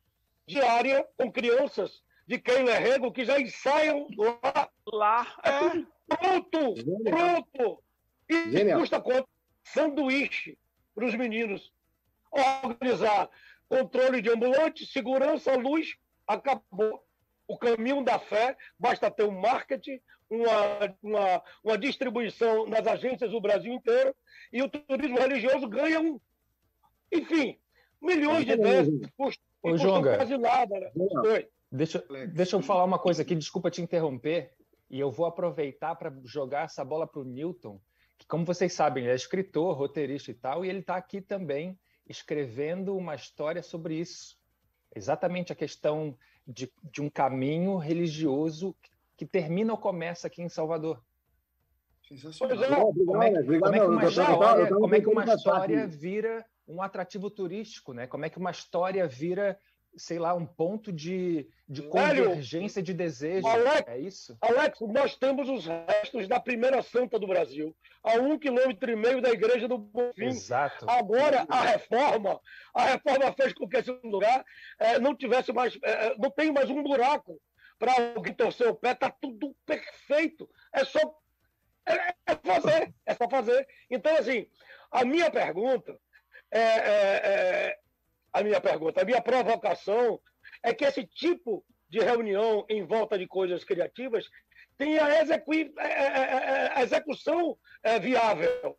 diária 0.47 1.05
com 1.17 1.31
crianças 1.31 2.01
de 2.25 2.39
quem 2.39 2.67
é 2.69 2.77
rego 2.77 3.11
que 3.11 3.25
já 3.25 3.39
ensaiam 3.39 4.07
lá. 4.17 4.69
Lá, 4.85 5.35
é. 5.43 6.15
Pronto! 6.15 6.75
Pronto! 7.03 7.83
E 8.29 8.51
Genial. 8.51 8.79
custa 8.79 9.01
quanto? 9.01 9.27
Sanduíche 9.63 10.57
para 10.95 11.05
os 11.05 11.15
meninos. 11.15 11.71
Organizar 12.31 13.29
controle 13.67 14.21
de 14.21 14.29
ambulante, 14.29 14.85
segurança, 14.85 15.55
luz, 15.55 15.95
acabou 16.27 17.03
o 17.49 17.57
caminho 17.57 18.03
da 18.03 18.19
fé, 18.19 18.55
basta 18.77 19.09
ter 19.09 19.23
um 19.23 19.41
marketing, 19.41 19.99
uma, 20.29 20.95
uma, 21.01 21.43
uma 21.63 21.77
distribuição 21.79 22.67
nas 22.67 22.85
agências 22.85 23.31
do 23.31 23.41
Brasil 23.41 23.73
inteiro, 23.73 24.15
e 24.53 24.61
o 24.61 24.69
turismo 24.69 25.17
religioso 25.17 25.67
ganha 25.67 25.99
um. 25.99 26.21
Enfim, 27.11 27.57
milhões 27.99 28.45
de 28.45 28.51
ideias 28.51 28.87
custam, 29.17 29.43
Ô, 29.63 29.75
Jonga, 29.75 30.15
quase 30.15 30.37
nada. 30.37 30.79
Né? 30.79 31.47
Deixa, 31.71 32.05
deixa 32.31 32.55
eu 32.55 32.61
falar 32.61 32.83
uma 32.83 32.99
coisa 32.99 33.23
aqui, 33.23 33.35
desculpa 33.35 33.71
te 33.71 33.81
interromper, 33.81 34.53
e 34.87 34.99
eu 34.99 35.11
vou 35.11 35.25
aproveitar 35.25 35.95
para 35.95 36.13
jogar 36.23 36.65
essa 36.65 36.85
bola 36.85 37.07
para 37.07 37.21
o 37.21 37.25
Newton, 37.25 37.81
que, 38.19 38.27
como 38.27 38.45
vocês 38.45 38.73
sabem, 38.73 39.03
ele 39.03 39.11
é 39.11 39.15
escritor, 39.15 39.75
roteirista 39.75 40.29
e 40.29 40.35
tal, 40.35 40.63
e 40.63 40.69
ele 40.69 40.79
está 40.79 40.97
aqui 40.97 41.19
também 41.19 41.79
escrevendo 42.07 42.95
uma 42.95 43.15
história 43.15 43.63
sobre 43.63 43.95
isso. 43.95 44.37
Exatamente 44.95 45.51
a 45.51 45.55
questão 45.55 46.15
de, 46.49 46.71
de 46.91 47.01
um 47.01 47.09
caminho 47.09 47.77
religioso 47.77 48.75
que 49.15 49.25
termina 49.25 49.71
ou 49.71 49.77
começa 49.77 50.25
aqui 50.27 50.41
em 50.41 50.49
Salvador. 50.49 51.01
Sensacional. 52.07 52.91
Como 52.93 53.21
é, 53.21 53.31
como 53.43 53.75
é 53.75 53.79
que 53.79 53.85
uma 53.85 54.05
história, 54.05 54.69
como 54.69 54.95
é 54.95 55.01
que 55.01 55.07
uma 55.07 55.25
história 55.25 55.87
vira 55.87 56.45
um 56.67 56.81
atrativo 56.81 57.29
turístico, 57.29 57.93
né? 57.93 58.07
Como 58.07 58.25
é 58.25 58.29
que 58.29 58.39
uma 58.39 58.49
história 58.49 59.07
vira, 59.07 59.59
sei 59.95 60.19
lá, 60.19 60.33
um 60.33 60.45
ponto 60.45 60.91
de, 60.91 61.47
de 61.67 61.81
convergência 61.83 62.81
de 62.81 62.93
desejo. 62.93 63.47
Alex, 63.47 63.87
é 63.87 63.99
isso? 63.99 64.37
Alex, 64.41 64.79
nós 64.81 65.15
temos 65.15 65.49
os 65.49 65.65
restos 65.65 66.27
da 66.27 66.39
primeira 66.39 66.81
santa 66.81 67.19
do 67.19 67.27
Brasil, 67.27 67.75
a 68.03 68.13
um 68.13 68.37
quilômetro 68.37 68.91
e 68.91 68.95
meio 68.95 69.21
da 69.21 69.29
igreja 69.29 69.67
do 69.67 69.77
Bonfim. 69.77 70.25
Exato. 70.25 70.89
Agora, 70.89 71.45
a 71.49 71.61
reforma, 71.61 72.39
a 72.73 72.85
reforma 72.85 73.31
fez 73.33 73.53
com 73.53 73.67
que 73.67 73.77
esse 73.77 73.91
lugar 74.03 74.45
é, 74.79 74.99
não 74.99 75.15
tivesse 75.15 75.51
mais, 75.51 75.77
é, 75.83 76.15
não 76.17 76.31
tem 76.31 76.51
mais 76.51 76.69
um 76.69 76.81
buraco 76.83 77.39
para 77.77 77.93
alguém 78.15 78.33
torcer 78.33 78.67
o 78.67 78.75
pé, 78.75 78.91
está 78.91 79.09
tudo 79.09 79.55
perfeito. 79.65 80.49
É 80.73 80.83
só 80.83 80.99
é, 81.85 82.13
é, 82.27 82.35
fazer, 82.43 82.93
é 83.05 83.13
só 83.15 83.29
fazer. 83.29 83.67
Então, 83.89 84.15
assim, 84.17 84.47
a 84.91 85.03
minha 85.05 85.31
pergunta 85.31 85.97
é, 86.51 86.59
é, 86.59 87.21
é 87.23 87.79
a 88.31 88.43
minha 88.43 88.61
pergunta, 88.61 89.01
a 89.01 89.05
minha 89.05 89.21
provocação 89.21 90.19
é 90.63 90.73
que 90.73 90.85
esse 90.85 91.05
tipo 91.05 91.65
de 91.89 91.99
reunião 91.99 92.65
em 92.69 92.85
volta 92.85 93.17
de 93.17 93.27
coisas 93.27 93.63
criativas 93.63 94.25
tenha 94.77 95.03
a, 95.03 95.21
execu... 95.21 95.53
É, 95.53 95.67
é, 95.77 95.87
é, 95.87 96.71
a 96.75 96.83
execução 96.83 97.57
viável, 98.01 98.77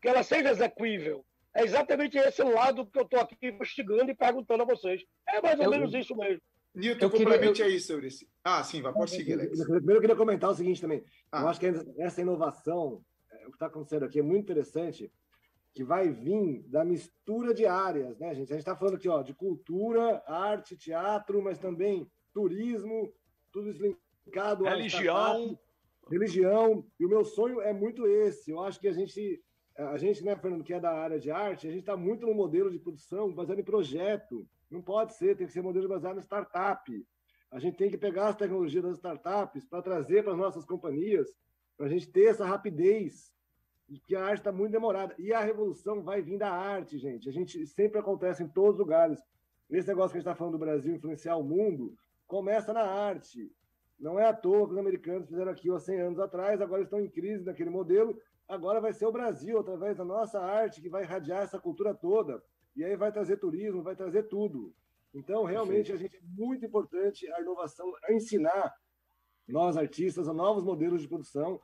que 0.00 0.08
ela 0.08 0.22
seja 0.22 0.50
execuível. 0.50 1.24
É 1.54 1.64
exatamente 1.64 2.16
esse 2.16 2.42
lado 2.42 2.86
que 2.86 2.98
eu 2.98 3.02
estou 3.02 3.20
aqui 3.20 3.36
investigando 3.42 4.10
e 4.10 4.14
perguntando 4.14 4.62
a 4.62 4.66
vocês. 4.66 5.02
É 5.28 5.42
mais 5.42 5.58
ou 5.58 5.64
eu... 5.64 5.70
menos 5.70 5.92
isso 5.94 6.16
mesmo. 6.16 6.40
Nilton, 6.72 7.06
eu 7.06 7.10
complemente 7.10 7.54
queria... 7.54 7.72
aí 7.72 7.80
sobre 7.80 8.06
esse. 8.06 8.28
Ah, 8.44 8.62
sim, 8.62 8.80
vai, 8.80 8.92
pode 8.92 9.10
seguir, 9.10 9.32
Alex. 9.32 9.64
Primeiro 9.64 9.94
eu 9.94 10.00
queria 10.00 10.14
comentar 10.14 10.50
o 10.50 10.54
seguinte 10.54 10.80
também. 10.80 11.02
Ah. 11.32 11.40
Eu 11.40 11.48
acho 11.48 11.58
que 11.58 11.66
essa 11.98 12.20
inovação, 12.20 13.02
o 13.46 13.46
que 13.46 13.56
está 13.56 13.66
acontecendo 13.66 14.04
aqui 14.04 14.20
é 14.20 14.22
muito 14.22 14.44
interessante, 14.44 15.10
que 15.72 15.84
vai 15.84 16.10
vir 16.10 16.62
da 16.68 16.84
mistura 16.84 17.54
de 17.54 17.64
áreas, 17.64 18.18
né, 18.18 18.34
gente? 18.34 18.52
A 18.52 18.56
gente 18.56 18.62
está 18.62 18.76
falando 18.76 18.96
aqui 18.96 19.08
ó, 19.08 19.22
de 19.22 19.34
cultura, 19.34 20.22
arte, 20.26 20.76
teatro, 20.76 21.42
mas 21.42 21.58
também 21.58 22.10
turismo, 22.32 23.12
tudo 23.52 23.70
isso 23.70 23.82
linkado 24.26 24.64
religião. 24.64 25.58
religião. 26.08 26.86
E 26.98 27.06
o 27.06 27.08
meu 27.08 27.24
sonho 27.24 27.60
é 27.60 27.72
muito 27.72 28.06
esse. 28.06 28.50
Eu 28.50 28.60
acho 28.60 28.80
que 28.80 28.88
a 28.88 28.92
gente, 28.92 29.42
a 29.76 29.96
gente, 29.96 30.24
né, 30.24 30.36
Fernando, 30.36 30.64
que 30.64 30.74
é 30.74 30.80
da 30.80 30.92
área 30.92 31.18
de 31.18 31.30
arte, 31.30 31.68
a 31.68 31.70
gente 31.70 31.80
está 31.80 31.96
muito 31.96 32.26
no 32.26 32.34
modelo 32.34 32.70
de 32.70 32.78
produção 32.78 33.32
baseado 33.32 33.60
em 33.60 33.64
projeto. 33.64 34.46
Não 34.68 34.82
pode 34.82 35.14
ser, 35.14 35.36
tem 35.36 35.46
que 35.46 35.52
ser 35.52 35.62
modelo 35.62 35.88
baseado 35.88 36.18
em 36.18 36.22
startup. 36.22 37.06
A 37.50 37.58
gente 37.58 37.76
tem 37.76 37.90
que 37.90 37.98
pegar 37.98 38.28
as 38.28 38.36
tecnologias 38.36 38.84
das 38.84 38.96
startups 38.96 39.66
para 39.66 39.82
trazer 39.82 40.22
para 40.22 40.32
as 40.32 40.38
nossas 40.38 40.64
companhias, 40.64 41.28
para 41.76 41.86
a 41.86 41.88
gente 41.88 42.08
ter 42.08 42.26
essa 42.26 42.44
rapidez 42.44 43.32
que 43.98 44.14
a 44.14 44.24
arte 44.24 44.40
está 44.40 44.52
muito 44.52 44.72
demorada. 44.72 45.14
E 45.18 45.32
a 45.32 45.40
revolução 45.40 46.02
vai 46.02 46.22
vir 46.22 46.38
da 46.38 46.50
arte, 46.50 46.98
gente. 46.98 47.28
A 47.28 47.32
gente 47.32 47.66
sempre 47.66 47.98
acontece 47.98 48.42
em 48.42 48.48
todos 48.48 48.74
os 48.74 48.78
lugares. 48.78 49.20
Esse 49.68 49.88
negócio 49.88 50.10
que 50.10 50.18
a 50.18 50.20
gente 50.20 50.28
está 50.28 50.34
falando 50.34 50.52
do 50.54 50.58
Brasil 50.58 50.94
influenciar 50.94 51.36
o 51.36 51.44
mundo 51.44 51.94
começa 52.26 52.72
na 52.72 52.82
arte. 52.82 53.52
Não 53.98 54.18
é 54.18 54.26
à 54.26 54.32
toa 54.32 54.66
que 54.66 54.72
os 54.72 54.78
americanos 54.78 55.28
fizeram 55.28 55.50
aquilo 55.50 55.76
há 55.76 55.80
100 55.80 56.00
anos 56.00 56.18
atrás, 56.18 56.60
agora 56.60 56.82
estão 56.82 57.00
em 57.00 57.08
crise 57.08 57.44
naquele 57.44 57.70
modelo. 57.70 58.16
Agora 58.48 58.80
vai 58.80 58.92
ser 58.92 59.06
o 59.06 59.12
Brasil, 59.12 59.58
através 59.58 59.96
da 59.96 60.04
nossa 60.04 60.40
arte, 60.40 60.80
que 60.80 60.88
vai 60.88 61.02
irradiar 61.02 61.42
essa 61.42 61.58
cultura 61.58 61.94
toda. 61.94 62.42
E 62.74 62.84
aí 62.84 62.96
vai 62.96 63.12
trazer 63.12 63.36
turismo, 63.36 63.82
vai 63.82 63.94
trazer 63.94 64.24
tudo. 64.24 64.72
Então, 65.12 65.44
realmente, 65.44 65.92
a 65.92 65.96
gente 65.96 66.16
é 66.16 66.20
muito 66.22 66.64
importante 66.64 67.30
a 67.32 67.40
inovação, 67.40 67.92
a 68.04 68.12
ensinar 68.12 68.74
nós 69.46 69.76
artistas 69.76 70.28
a 70.28 70.32
novos 70.32 70.64
modelos 70.64 71.02
de 71.02 71.08
produção 71.08 71.60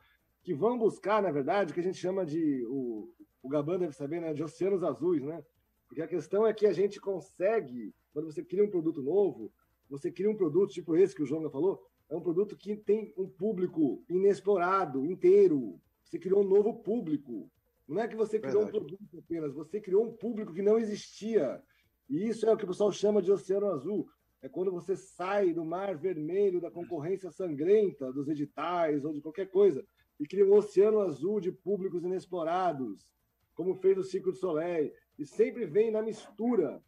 que 0.47 0.53
vão 0.53 0.77
buscar, 0.77 1.21
na 1.21 1.29
verdade, 1.29 1.71
o 1.71 1.73
que 1.73 1.81
a 1.81 1.83
gente 1.83 1.97
chama 1.97 2.25
de, 2.25 2.65
o, 2.67 3.13
o 3.43 3.49
Gaban 3.49 3.79
deve 3.79 3.91
saber, 3.91 4.21
né, 4.21 4.33
de 4.33 4.41
oceanos 4.41 4.81
azuis, 4.81 5.21
né? 5.21 5.43
Porque 5.85 6.01
a 6.01 6.07
questão 6.07 6.47
é 6.47 6.53
que 6.53 6.65
a 6.65 6.71
gente 6.71 7.01
consegue, 7.01 7.93
quando 8.13 8.31
você 8.31 8.41
cria 8.41 8.63
um 8.63 8.69
produto 8.69 9.01
novo, 9.01 9.51
você 9.89 10.09
cria 10.09 10.31
um 10.31 10.37
produto 10.37 10.71
tipo 10.71 10.95
esse 10.95 11.13
que 11.13 11.21
o 11.21 11.25
João 11.25 11.49
falou, 11.49 11.85
é 12.09 12.15
um 12.15 12.21
produto 12.21 12.55
que 12.55 12.77
tem 12.77 13.13
um 13.17 13.27
público 13.27 14.01
inexplorado, 14.07 15.05
inteiro. 15.05 15.81
Você 16.05 16.17
criou 16.17 16.41
um 16.41 16.47
novo 16.47 16.75
público. 16.75 17.51
Não 17.85 17.99
é 17.99 18.07
que 18.07 18.15
você 18.15 18.39
criou 18.39 18.63
verdade. 18.63 18.77
um 18.77 18.79
produto 18.79 19.19
apenas, 19.19 19.53
você 19.53 19.81
criou 19.81 20.05
um 20.05 20.13
público 20.13 20.53
que 20.53 20.61
não 20.61 20.79
existia. 20.79 21.61
E 22.09 22.25
isso 22.25 22.45
é 22.45 22.53
o 22.53 22.55
que 22.55 22.63
o 22.63 22.69
pessoal 22.69 22.89
chama 22.93 23.21
de 23.21 23.33
oceano 23.33 23.67
azul. 23.67 24.07
É 24.41 24.47
quando 24.47 24.71
você 24.71 24.95
sai 24.95 25.51
do 25.51 25.65
mar 25.65 25.97
vermelho 25.97 26.61
da 26.61 26.71
concorrência 26.71 27.31
sangrenta 27.31 28.13
dos 28.13 28.29
editais 28.29 29.03
ou 29.03 29.11
de 29.11 29.19
qualquer 29.19 29.49
coisa 29.49 29.85
e 30.19 30.25
cria 30.25 30.45
um 30.45 30.53
oceano 30.53 30.99
azul 30.99 31.39
de 31.39 31.51
públicos 31.51 32.03
inexplorados, 32.03 33.07
como 33.53 33.75
fez 33.75 33.97
o 33.97 34.03
Ciclo 34.03 34.31
de 34.31 34.39
Soleil, 34.39 34.91
e 35.17 35.25
sempre 35.25 35.65
vem 35.65 35.91
na 35.91 36.01
mistura 36.01 36.81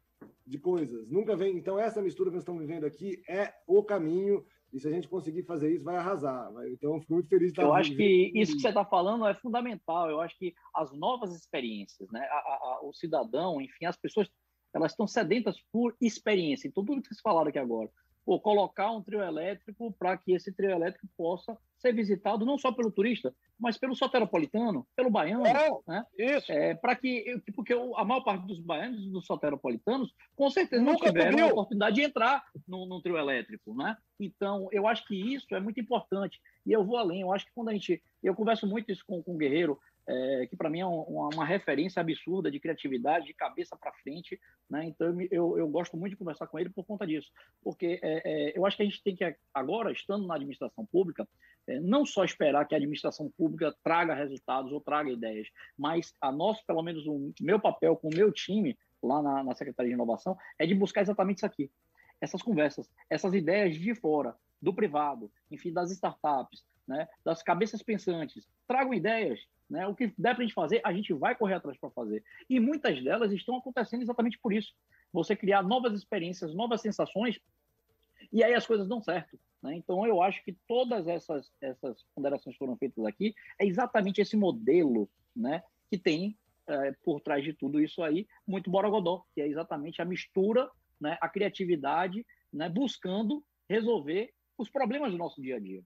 de 0.45 0.57
coisas, 0.57 1.07
nunca 1.07 1.35
vem. 1.35 1.55
Então, 1.55 1.79
essa 1.79 2.01
mistura 2.01 2.29
que 2.29 2.35
nós 2.35 2.43
estamos 2.43 2.61
vivendo 2.61 2.85
aqui 2.85 3.21
é 3.27 3.53
o 3.67 3.83
caminho, 3.83 4.43
e 4.73 4.79
se 4.79 4.87
a 4.87 4.91
gente 4.91 5.07
conseguir 5.07 5.43
fazer 5.43 5.73
isso, 5.73 5.83
vai 5.83 5.95
arrasar. 5.95 6.51
Então, 6.67 6.99
fico 7.01 7.13
muito 7.13 7.29
feliz 7.29 7.47
de 7.47 7.51
estar 7.53 7.63
Eu 7.63 7.73
acho 7.73 7.95
que 7.95 8.31
isso 8.35 8.55
que 8.55 8.61
você 8.61 8.69
está 8.69 8.85
falando 8.85 9.27
é 9.27 9.33
fundamental. 9.33 10.09
Eu 10.09 10.21
acho 10.21 10.37
que 10.37 10.53
as 10.73 10.91
novas 10.91 11.35
experiências, 11.35 12.09
né? 12.11 12.21
A, 12.21 12.35
a, 12.35 12.79
o 12.83 12.93
cidadão, 12.93 13.59
enfim, 13.61 13.85
as 13.85 13.97
pessoas, 13.97 14.29
elas 14.73 14.91
estão 14.91 15.07
sedentas 15.07 15.55
por 15.71 15.95
experiência. 15.99 16.67
Então, 16.67 16.85
tudo 16.85 17.01
que 17.01 17.07
vocês 17.07 17.21
falaram 17.21 17.49
aqui 17.49 17.59
agora, 17.59 17.89
ou 18.25 18.39
colocar 18.39 18.91
um 18.91 19.01
trio 19.01 19.21
elétrico 19.21 19.91
para 19.97 20.17
que 20.17 20.33
esse 20.33 20.51
trio 20.51 20.69
elétrico 20.69 21.07
possa 21.17 21.57
ser 21.79 21.93
visitado 21.93 22.45
não 22.45 22.57
só 22.57 22.71
pelo 22.71 22.91
turista, 22.91 23.33
mas 23.59 23.77
pelo 23.77 23.95
soteropolitano, 23.95 24.85
pelo 24.95 25.09
baiano, 25.09 25.45
é, 25.45 25.69
né? 25.87 26.05
Isso. 26.17 26.51
É, 26.51 26.75
para 26.75 26.95
que 26.95 27.41
porque 27.55 27.73
a 27.73 28.03
maior 28.03 28.21
parte 28.21 28.45
dos 28.45 28.59
baianos 28.59 29.03
e 29.03 29.09
dos 29.09 29.25
soteropolitanos 29.25 30.13
com 30.35 30.49
certeza 30.49 30.83
Nunca 30.83 31.05
não 31.05 31.13
tiveram 31.13 31.45
a 31.45 31.51
oportunidade 31.51 31.95
de 31.95 32.01
entrar 32.03 32.43
no, 32.67 32.85
no, 32.85 33.01
trio 33.01 33.17
elétrico, 33.17 33.73
né? 33.73 33.97
Então, 34.19 34.67
eu 34.71 34.87
acho 34.87 35.05
que 35.07 35.15
isso 35.15 35.53
é 35.55 35.59
muito 35.59 35.79
importante. 35.79 36.39
E 36.65 36.71
eu 36.71 36.83
vou 36.83 36.97
além, 36.97 37.21
eu 37.21 37.33
acho 37.33 37.45
que 37.45 37.53
quando 37.53 37.69
a 37.69 37.73
gente 37.73 38.01
eu 38.21 38.35
converso 38.35 38.67
muito 38.67 38.91
isso 38.91 39.03
com, 39.07 39.23
com 39.23 39.33
o 39.33 39.37
Guerreiro, 39.37 39.79
é, 40.09 40.47
que 40.47 40.55
para 40.57 40.69
mim 40.71 40.79
é 40.79 40.85
uma, 40.85 41.45
referência 41.45 42.01
absurda 42.01 42.49
de 42.49 42.59
criatividade, 42.59 43.27
de 43.27 43.33
cabeça 43.33 43.77
para 43.77 43.93
frente, 43.93 44.39
né? 44.67 44.85
Então 44.85 45.15
eu, 45.29 45.57
eu, 45.57 45.67
gosto 45.67 45.95
muito 45.95 46.13
de 46.13 46.17
conversar 46.17 46.47
com 46.47 46.57
ele 46.57 46.69
por 46.69 46.83
conta 46.83 47.05
disso, 47.05 47.31
porque 47.63 47.99
é, 48.01 48.21
é, 48.25 48.57
eu 48.57 48.65
acho 48.65 48.75
que 48.75 48.81
a 48.81 48.85
gente 48.85 49.03
tem 49.03 49.15
que 49.15 49.35
agora, 49.53 49.91
estando 49.91 50.25
na 50.25 50.33
administração 50.33 50.83
pública, 50.85 51.27
é, 51.67 51.79
não 51.79 52.05
só 52.07 52.23
esperar 52.23 52.65
que 52.67 52.73
a 52.73 52.77
administração 52.77 53.31
pública 53.37 53.75
traga 53.83 54.15
resultados 54.15 54.71
ou 54.71 54.81
traga 54.81 55.11
ideias, 55.11 55.47
mas 55.77 56.13
a 56.19 56.31
nosso, 56.31 56.65
pelo 56.65 56.81
menos 56.81 57.05
o 57.05 57.31
meu 57.39 57.59
papel 57.59 57.95
com 57.95 58.07
o 58.07 58.15
meu 58.15 58.31
time 58.31 58.75
lá 59.03 59.21
na, 59.21 59.43
na 59.43 59.55
Secretaria 59.55 59.91
de 59.91 59.95
Inovação 59.95 60.35
é 60.57 60.65
de 60.65 60.73
buscar 60.73 61.01
exatamente 61.01 61.37
isso 61.37 61.45
aqui, 61.45 61.71
essas 62.19 62.41
conversas, 62.41 62.89
essas 63.09 63.35
ideias 63.35 63.75
de 63.75 63.93
fora, 63.93 64.35
do 64.59 64.73
privado, 64.73 65.31
enfim, 65.51 65.71
das 65.71 65.91
startups, 65.91 66.65
né, 66.87 67.07
das 67.23 67.43
cabeças 67.43 67.83
pensantes, 67.83 68.47
tragam 68.67 68.93
ideias, 68.93 69.39
né, 69.69 69.85
o 69.87 69.95
que 69.95 70.07
der 70.17 70.33
para 70.33 70.43
a 70.43 70.47
gente 70.47 70.53
fazer, 70.53 70.81
a 70.83 70.91
gente 70.91 71.13
vai 71.13 71.35
correr 71.35 71.55
atrás 71.55 71.77
para 71.77 71.91
fazer. 71.91 72.23
E 72.49 72.59
muitas 72.59 73.01
delas 73.03 73.31
estão 73.31 73.57
acontecendo 73.57 74.01
exatamente 74.01 74.39
por 74.39 74.51
isso. 74.51 74.73
Você 75.13 75.35
criar 75.35 75.61
novas 75.61 75.93
experiências, 75.93 76.55
novas 76.55 76.81
sensações, 76.81 77.39
e 78.31 78.43
aí 78.43 78.53
as 78.53 78.65
coisas 78.65 78.87
dão 78.87 79.01
certo. 79.01 79.39
Né? 79.61 79.75
Então, 79.75 80.05
eu 80.05 80.21
acho 80.21 80.43
que 80.43 80.53
todas 80.67 81.07
essas, 81.07 81.51
essas 81.61 82.05
ponderações 82.15 82.55
que 82.55 82.59
foram 82.59 82.77
feitas 82.77 83.05
aqui 83.05 83.33
é 83.59 83.65
exatamente 83.65 84.21
esse 84.21 84.35
modelo 84.35 85.09
né, 85.35 85.63
que 85.89 85.97
tem 85.97 86.37
é, 86.67 86.91
por 87.03 87.19
trás 87.21 87.43
de 87.43 87.53
tudo 87.53 87.81
isso 87.81 88.01
aí, 88.03 88.27
muito 88.47 88.69
Borogodó, 88.69 89.23
que 89.33 89.41
é 89.41 89.47
exatamente 89.47 90.01
a 90.01 90.05
mistura, 90.05 90.69
né, 90.99 91.17
a 91.21 91.27
criatividade, 91.27 92.25
né, 92.51 92.69
buscando 92.69 93.43
resolver 93.67 94.33
os 94.57 94.69
problemas 94.69 95.11
do 95.11 95.17
nosso 95.17 95.41
dia 95.41 95.55
a 95.55 95.59
dia. 95.59 95.83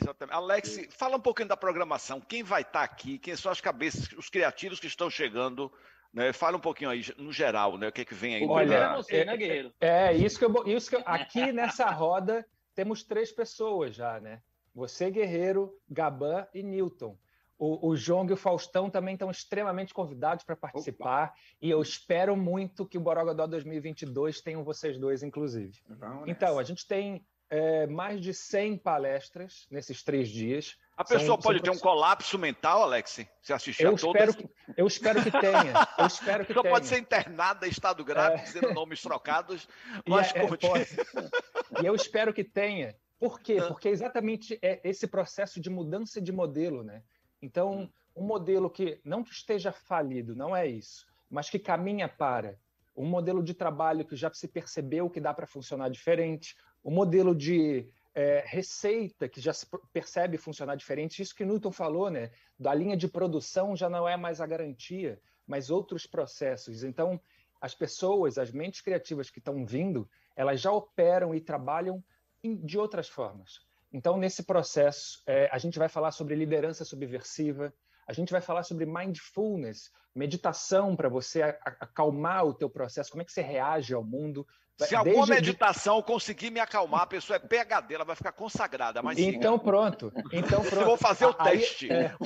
Exatamente. 0.00 0.34
Alex, 0.34 0.88
fala 0.90 1.16
um 1.16 1.20
pouquinho 1.20 1.48
da 1.48 1.56
programação. 1.56 2.20
Quem 2.20 2.42
vai 2.42 2.62
estar 2.62 2.82
aqui? 2.82 3.18
Quem 3.18 3.36
são 3.36 3.50
as 3.50 3.60
cabeças, 3.60 4.08
os 4.12 4.28
criativos 4.28 4.80
que 4.80 4.86
estão 4.86 5.10
chegando? 5.10 5.72
Né? 6.12 6.32
Fala 6.32 6.56
um 6.56 6.60
pouquinho 6.60 6.90
aí, 6.90 7.04
no 7.16 7.32
geral, 7.32 7.76
né? 7.76 7.88
O 7.88 7.92
que 7.92 8.00
é 8.00 8.04
que 8.04 8.14
vem 8.14 8.36
aí? 8.36 8.46
Olha, 8.46 8.74
é 8.74 8.96
você, 8.96 9.24
né, 9.24 9.36
Guerreiro? 9.36 9.72
É, 9.80 10.14
isso 10.14 10.38
que 10.38 10.44
eu, 10.44 10.66
isso 10.66 10.90
que 10.90 10.96
eu, 10.96 11.02
aqui 11.04 11.52
nessa 11.52 11.90
roda 11.90 12.46
temos 12.74 13.02
três 13.02 13.32
pessoas 13.32 13.94
já, 13.94 14.20
né? 14.20 14.40
Você, 14.74 15.10
Guerreiro, 15.10 15.76
Gaban 15.90 16.46
e 16.54 16.62
Newton. 16.62 17.18
O, 17.58 17.88
o 17.88 17.96
Jong 17.96 18.30
e 18.30 18.34
o 18.34 18.36
Faustão 18.36 18.88
também 18.88 19.14
estão 19.14 19.28
extremamente 19.32 19.92
convidados 19.92 20.44
para 20.44 20.54
participar 20.54 21.24
Opa. 21.24 21.34
e 21.60 21.68
eu 21.68 21.82
espero 21.82 22.36
muito 22.36 22.86
que 22.86 22.96
o 22.96 23.00
Borogodó 23.00 23.48
2022 23.48 24.40
tenham 24.40 24.62
vocês 24.62 24.96
dois, 24.96 25.24
inclusive. 25.24 25.76
Então, 26.24 26.56
a 26.56 26.62
gente 26.62 26.86
tem 26.86 27.26
é, 27.50 27.86
mais 27.86 28.20
de 28.20 28.34
100 28.34 28.78
palestras 28.78 29.66
nesses 29.70 30.02
três 30.02 30.28
dias. 30.28 30.76
A 30.96 31.04
pessoa 31.04 31.26
são, 31.26 31.38
pode 31.38 31.58
são 31.58 31.64
ter 31.64 31.70
um 31.70 31.80
colapso 31.80 32.38
mental, 32.38 32.82
Alex? 32.82 33.26
Se 33.40 33.52
assistir 33.52 33.84
eu 33.84 33.92
a 33.92 33.94
espero 33.94 34.34
Que, 34.34 34.50
eu 34.76 34.86
espero 34.86 35.22
que 35.22 35.30
tenha. 35.30 35.88
Eu 35.98 36.06
espero 36.06 36.40
que 36.40 36.48
pessoa 36.48 36.62
tenha. 36.62 36.74
pode 36.74 36.86
ser 36.86 36.98
internada 36.98 37.66
em 37.66 37.70
estado 37.70 38.04
grave, 38.04 38.36
é... 38.36 38.44
dizendo 38.44 38.74
nomes 38.74 39.00
trocados, 39.00 39.68
mas 40.06 40.30
e, 40.32 40.38
é, 40.38 40.42
é, 40.42 41.82
e 41.82 41.86
eu 41.86 41.94
espero 41.94 42.32
que 42.32 42.44
tenha. 42.44 42.96
Por 43.18 43.40
quê? 43.40 43.60
Porque 43.66 43.88
exatamente 43.88 44.58
é 44.62 44.80
esse 44.84 45.06
processo 45.06 45.60
de 45.60 45.70
mudança 45.70 46.20
de 46.20 46.32
modelo, 46.32 46.84
né? 46.84 47.02
Então, 47.40 47.80
hum. 47.80 47.90
um 48.14 48.24
modelo 48.24 48.68
que 48.68 49.00
não 49.04 49.24
que 49.24 49.32
esteja 49.32 49.72
falido, 49.72 50.36
não 50.36 50.54
é 50.54 50.66
isso, 50.66 51.06
mas 51.30 51.48
que 51.48 51.58
caminha 51.58 52.08
para 52.08 52.58
um 52.98 53.06
modelo 53.06 53.42
de 53.42 53.54
trabalho 53.54 54.04
que 54.04 54.16
já 54.16 54.32
se 54.34 54.48
percebeu 54.48 55.08
que 55.08 55.20
dá 55.20 55.32
para 55.32 55.46
funcionar 55.46 55.88
diferente, 55.88 56.56
o 56.82 56.90
modelo 56.90 57.34
de 57.34 57.88
é, 58.14 58.42
receita 58.46 59.28
que 59.28 59.40
já 59.40 59.52
se 59.52 59.66
percebe 59.92 60.36
funcionar 60.36 60.74
diferente, 60.76 61.22
isso 61.22 61.34
que 61.34 61.44
Newton 61.44 61.70
falou, 61.70 62.10
né? 62.10 62.30
Da 62.58 62.74
linha 62.74 62.96
de 62.96 63.06
produção 63.06 63.76
já 63.76 63.88
não 63.88 64.08
é 64.08 64.16
mais 64.16 64.40
a 64.40 64.46
garantia, 64.46 65.20
mas 65.46 65.70
outros 65.70 66.06
processos. 66.06 66.82
Então, 66.82 67.20
as 67.60 67.74
pessoas, 67.74 68.38
as 68.38 68.50
mentes 68.50 68.80
criativas 68.80 69.30
que 69.30 69.38
estão 69.38 69.64
vindo, 69.64 70.08
elas 70.36 70.60
já 70.60 70.72
operam 70.72 71.34
e 71.34 71.40
trabalham 71.40 72.02
de 72.42 72.78
outras 72.78 73.08
formas. 73.08 73.60
Então, 73.92 74.16
nesse 74.16 74.42
processo, 74.42 75.22
é, 75.26 75.48
a 75.50 75.58
gente 75.58 75.78
vai 75.78 75.88
falar 75.88 76.12
sobre 76.12 76.34
liderança 76.34 76.84
subversiva, 76.84 77.72
a 78.06 78.12
gente 78.12 78.32
vai 78.32 78.40
falar 78.40 78.62
sobre 78.62 78.86
mindfulness, 78.86 79.90
meditação 80.14 80.96
para 80.96 81.08
você 81.08 81.42
acalmar 81.62 82.46
o 82.46 82.54
teu 82.54 82.68
processo, 82.68 83.10
como 83.10 83.22
é 83.22 83.24
que 83.24 83.32
você 83.32 83.42
reage 83.42 83.94
ao 83.94 84.04
mundo, 84.04 84.46
se 84.86 84.94
alguma 84.94 85.26
meditação 85.26 86.00
conseguir 86.02 86.50
me 86.50 86.60
acalmar, 86.60 87.02
a 87.02 87.06
pessoa 87.06 87.36
é 87.36 87.40
PHD, 87.40 87.94
ela 87.94 88.04
vai 88.04 88.14
ficar 88.14 88.32
consagrada. 88.32 89.02
Mas 89.02 89.18
então 89.18 89.58
pronto. 89.58 90.12
Então 90.32 90.62
pronto. 90.62 90.76
Eu 90.76 90.86
vou 90.86 90.96
fazer 90.96 91.26
o 91.26 91.34
Aí, 91.38 91.58
teste. 91.58 91.92
É, 91.92 92.04
é. 92.04 92.16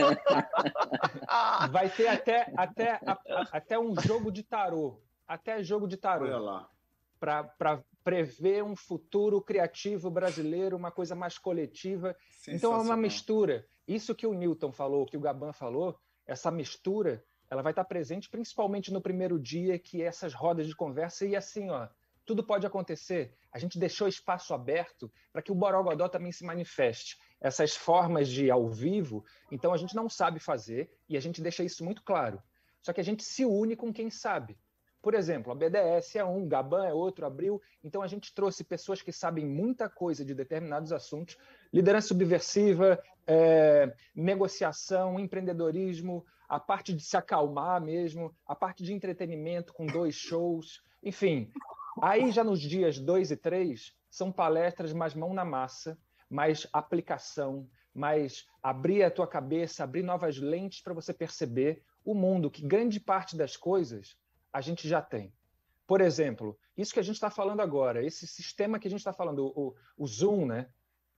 Vai 1.70 1.88
ter 1.90 2.08
até, 2.08 2.52
até, 2.56 3.00
até 3.52 3.78
um 3.78 3.94
jogo 4.00 4.32
de 4.32 4.42
tarô. 4.42 5.00
Até 5.26 5.62
jogo 5.62 5.86
de 5.86 5.96
tarô. 5.96 6.24
Olha 6.24 6.38
lá. 6.38 6.68
Para 7.18 7.82
prever 8.02 8.64
um 8.64 8.74
futuro 8.74 9.40
criativo 9.42 10.10
brasileiro, 10.10 10.76
uma 10.76 10.90
coisa 10.90 11.14
mais 11.14 11.36
coletiva. 11.36 12.16
Então 12.48 12.72
é 12.74 12.78
uma 12.78 12.96
mistura. 12.96 13.66
Isso 13.86 14.14
que 14.14 14.26
o 14.26 14.32
Newton 14.32 14.72
falou, 14.72 15.04
que 15.04 15.16
o 15.16 15.20
Gaban 15.20 15.52
falou, 15.52 15.98
essa 16.26 16.50
mistura 16.50 17.22
ela 17.50 17.62
vai 17.62 17.72
estar 17.72 17.84
presente 17.84 18.30
principalmente 18.30 18.92
no 18.92 19.00
primeiro 19.00 19.38
dia, 19.38 19.78
que 19.78 20.02
é 20.02 20.06
essas 20.06 20.32
rodas 20.32 20.68
de 20.68 20.76
conversa, 20.76 21.26
e 21.26 21.34
assim, 21.34 21.68
ó, 21.68 21.88
tudo 22.24 22.44
pode 22.44 22.64
acontecer. 22.64 23.34
A 23.52 23.58
gente 23.58 23.76
deixou 23.76 24.06
espaço 24.06 24.54
aberto 24.54 25.12
para 25.32 25.42
que 25.42 25.50
o 25.50 25.54
Borogodó 25.54 26.08
também 26.08 26.30
se 26.30 26.44
manifeste. 26.44 27.18
Essas 27.40 27.74
formas 27.74 28.28
de 28.28 28.50
ao 28.50 28.68
vivo, 28.68 29.24
então 29.50 29.72
a 29.72 29.76
gente 29.76 29.96
não 29.96 30.08
sabe 30.08 30.38
fazer 30.38 30.90
e 31.08 31.16
a 31.16 31.20
gente 31.20 31.42
deixa 31.42 31.64
isso 31.64 31.84
muito 31.84 32.02
claro. 32.02 32.40
Só 32.80 32.92
que 32.92 33.00
a 33.00 33.04
gente 33.04 33.24
se 33.24 33.44
une 33.44 33.74
com 33.74 33.92
quem 33.92 34.10
sabe. 34.10 34.56
Por 35.02 35.14
exemplo, 35.14 35.50
a 35.50 35.54
BDS 35.54 36.16
é 36.16 36.24
um, 36.24 36.46
Gaban 36.46 36.86
é 36.86 36.92
outro, 36.92 37.24
Abril. 37.24 37.60
Então 37.82 38.02
a 38.02 38.06
gente 38.06 38.34
trouxe 38.34 38.62
pessoas 38.62 39.00
que 39.00 39.10
sabem 39.10 39.46
muita 39.46 39.88
coisa 39.88 40.24
de 40.24 40.34
determinados 40.34 40.92
assuntos, 40.92 41.38
liderança 41.72 42.08
subversiva, 42.08 43.02
é, 43.26 43.92
negociação, 44.14 45.18
empreendedorismo, 45.18 46.24
a 46.50 46.58
parte 46.58 46.92
de 46.92 47.00
se 47.04 47.16
acalmar 47.16 47.80
mesmo, 47.80 48.34
a 48.44 48.56
parte 48.56 48.82
de 48.82 48.92
entretenimento 48.92 49.72
com 49.72 49.86
dois 49.86 50.16
shows, 50.16 50.82
enfim. 51.00 51.48
Aí 52.02 52.32
já 52.32 52.42
nos 52.42 52.60
dias 52.60 52.98
dois 52.98 53.30
e 53.30 53.36
três 53.36 53.94
são 54.10 54.32
palestras 54.32 54.92
mais 54.92 55.14
mão 55.14 55.32
na 55.32 55.44
massa, 55.44 55.96
mais 56.28 56.66
aplicação, 56.72 57.70
mais 57.94 58.48
abrir 58.60 59.04
a 59.04 59.10
tua 59.12 59.28
cabeça, 59.28 59.84
abrir 59.84 60.02
novas 60.02 60.38
lentes 60.38 60.80
para 60.80 60.92
você 60.92 61.14
perceber 61.14 61.84
o 62.04 62.14
mundo, 62.14 62.50
que 62.50 62.66
grande 62.66 62.98
parte 62.98 63.36
das 63.36 63.56
coisas 63.56 64.16
a 64.52 64.60
gente 64.60 64.88
já 64.88 65.00
tem. 65.00 65.32
Por 65.86 66.00
exemplo, 66.00 66.58
isso 66.76 66.92
que 66.92 66.98
a 66.98 67.04
gente 67.04 67.14
está 67.14 67.30
falando 67.30 67.60
agora, 67.60 68.04
esse 68.04 68.26
sistema 68.26 68.80
que 68.80 68.88
a 68.88 68.90
gente 68.90 69.00
está 69.00 69.12
falando, 69.12 69.52
o, 69.54 69.76
o 69.96 70.04
Zoom, 70.04 70.46
né? 70.46 70.68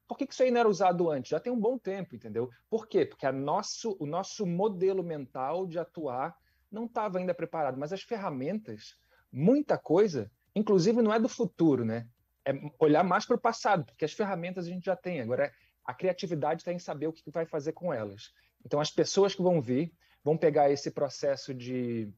Por 0.07 0.19
que, 0.19 0.27
isso 0.29 0.43
aí 0.43 0.51
não 0.51 0.61
era 0.61 0.69
usado 0.69 1.11
antes? 1.11 1.31
Já 1.31 1.41
tem 1.41 1.53
um 1.53 1.59
bom 1.59 1.79
tempo, 1.79 2.15
entendeu? 2.15 2.51
Por 2.69 2.87
quê? 2.87 3.07
Porque 3.07 3.27
a 3.27 3.33
nosso, 3.33 3.97
o 3.99 4.07
nosso 4.07 4.47
modelo 4.47 5.03
mental 5.03 5.67
de 5.67 5.79
atuar 5.79 6.37
não 6.71 6.87
estava 6.87 7.19
ainda 7.19 7.35
preparado, 7.35 7.79
mas 7.79 7.93
as 7.93 8.03
ferramentas, 8.03 8.97
muita 9.31 9.79
coisa, 9.79 10.31
inclusive 10.55 11.03
não 11.03 11.12
é 11.12 11.19
do 11.19 11.29
futuro, 11.29 11.85
né? 11.85 12.07
É 12.45 12.53
olhar 12.79 13.05
mais 13.05 13.25
para 13.25 13.37
o 13.37 13.41
passado, 13.41 13.85
porque 13.85 14.05
as 14.05 14.12
ferramentas 14.12 14.67
a 14.67 14.69
gente 14.69 14.85
já 14.85 14.97
tem. 14.97 15.21
Agora, 15.21 15.53
a 15.85 15.95
criatividade 15.95 16.62
está 16.62 16.73
em 16.73 16.79
saber 16.79 17.07
o 17.07 17.12
que 17.12 17.31
vai 17.31 17.47
fazer 17.47 17.73
com 17.73 17.93
elas. 17.93 18.33
Então, 18.65 18.81
as 18.81 18.91
pessoas 18.91 19.35
que 19.35 19.43
vão 19.43 19.61
vir 19.61 19.93
vão 20.25 20.37
pegar 20.37 20.71
esse 20.71 20.91
processo 20.91 21.53
de 21.53 22.12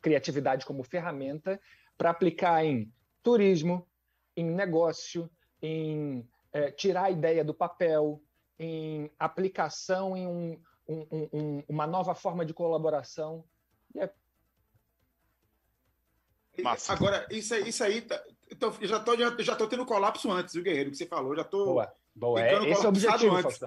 criatividade 0.00 0.64
como 0.64 0.82
ferramenta 0.82 1.60
para 1.96 2.10
aplicar 2.10 2.64
em 2.64 2.92
turismo, 3.22 3.86
em 4.36 4.50
negócio, 4.50 5.30
em 5.60 6.26
é, 6.52 6.70
tirar 6.70 7.04
a 7.04 7.10
ideia 7.10 7.44
do 7.44 7.54
papel, 7.54 8.22
em 8.58 9.10
aplicação 9.18 10.16
em 10.16 10.26
um, 10.26 10.60
um, 10.86 11.28
um, 11.32 11.62
uma 11.68 11.86
nova 11.86 12.14
forma 12.14 12.44
de 12.44 12.52
colaboração. 12.52 13.44
É... 13.96 14.10
Agora, 16.88 17.26
isso 17.30 17.54
aí, 17.54 17.68
isso 17.68 17.82
aí 17.82 18.02
tá, 18.02 18.22
então, 18.50 18.72
já 18.82 18.98
estou 18.98 19.16
já, 19.16 19.36
já 19.38 19.56
tô 19.56 19.66
tendo 19.66 19.86
colapso 19.86 20.30
antes, 20.30 20.54
o 20.56 20.62
Guerreiro, 20.62 20.90
que 20.90 20.96
você 20.96 21.06
falou. 21.06 21.34
Já 21.34 21.42
estou. 21.42 21.64
Boa, 21.66 21.92
boa. 22.14 22.40
É, 22.40 22.68
esse 22.68 22.82
é 22.82 22.86
o 22.86 22.88
objetivo, 22.88 23.36
antes. 23.36 23.60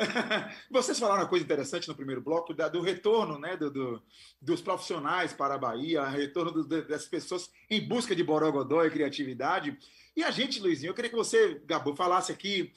Vocês 0.70 0.98
falaram 0.98 1.22
uma 1.22 1.28
coisa 1.28 1.44
interessante 1.44 1.88
no 1.88 1.94
primeiro 1.94 2.20
bloco, 2.20 2.54
da, 2.54 2.68
do 2.68 2.80
retorno 2.80 3.38
né, 3.38 3.56
do, 3.56 3.70
do, 3.70 4.02
dos 4.40 4.60
profissionais 4.60 5.32
para 5.32 5.54
a 5.54 5.58
Bahia, 5.58 6.06
retorno 6.06 6.50
do, 6.50 6.86
das 6.86 7.06
pessoas 7.06 7.50
em 7.68 7.86
busca 7.86 8.14
de 8.14 8.24
borogodó 8.24 8.84
e 8.84 8.90
criatividade. 8.90 9.76
E 10.16 10.24
a 10.24 10.30
gente, 10.30 10.60
Luizinho, 10.60 10.90
eu 10.90 10.94
queria 10.94 11.10
que 11.10 11.16
você, 11.16 11.60
Gabo, 11.66 11.94
falasse 11.94 12.32
aqui 12.32 12.72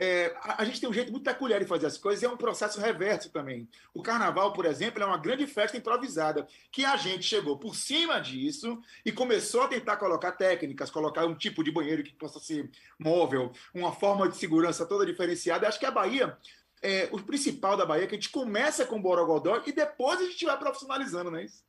é, 0.00 0.32
a, 0.42 0.62
a, 0.62 0.64
gente 0.64 0.80
tem 0.80 0.88
um 0.88 0.92
jeito 0.92 1.10
muito 1.10 1.24
peculiar 1.24 1.58
de 1.58 1.66
fazer 1.66 1.86
as 1.86 1.98
coisas 1.98 2.22
é 2.22 2.28
um 2.28 2.36
processo 2.36 2.80
reverso 2.80 3.30
também. 3.30 3.68
O 3.92 4.00
carnaval, 4.00 4.52
por 4.52 4.64
exemplo, 4.64 5.02
é 5.02 5.06
uma 5.06 5.18
grande 5.18 5.44
festa 5.44 5.76
improvisada, 5.76 6.46
que 6.70 6.84
a 6.84 6.96
gente 6.96 7.24
chegou 7.24 7.58
por 7.58 7.74
cima 7.74 8.20
disso 8.20 8.80
e 9.04 9.10
começou 9.10 9.62
a 9.62 9.68
tentar 9.68 9.96
colocar 9.96 10.32
técnicas, 10.32 10.88
colocar 10.88 11.26
um 11.26 11.34
tipo 11.34 11.64
de 11.64 11.72
banheiro 11.72 12.04
que 12.04 12.14
possa 12.14 12.38
ser 12.38 12.70
móvel, 12.96 13.50
uma 13.74 13.92
forma 13.92 14.28
de 14.28 14.36
segurança 14.36 14.86
toda 14.86 15.04
diferenciada. 15.04 15.66
Acho 15.66 15.80
que 15.80 15.86
a 15.86 15.90
Bahia, 15.90 16.38
é, 16.82 17.04
o 17.12 17.22
principal 17.22 17.76
da 17.76 17.86
Bahia 17.86 18.06
que 18.06 18.14
a 18.14 18.18
gente 18.18 18.30
começa 18.30 18.86
com 18.86 18.96
o 18.96 19.02
Borogodó 19.02 19.62
e 19.66 19.72
depois 19.72 20.20
a 20.20 20.24
gente 20.24 20.44
vai 20.44 20.58
profissionalizando, 20.58 21.30
não 21.30 21.38
é 21.38 21.44
isso? 21.44 21.64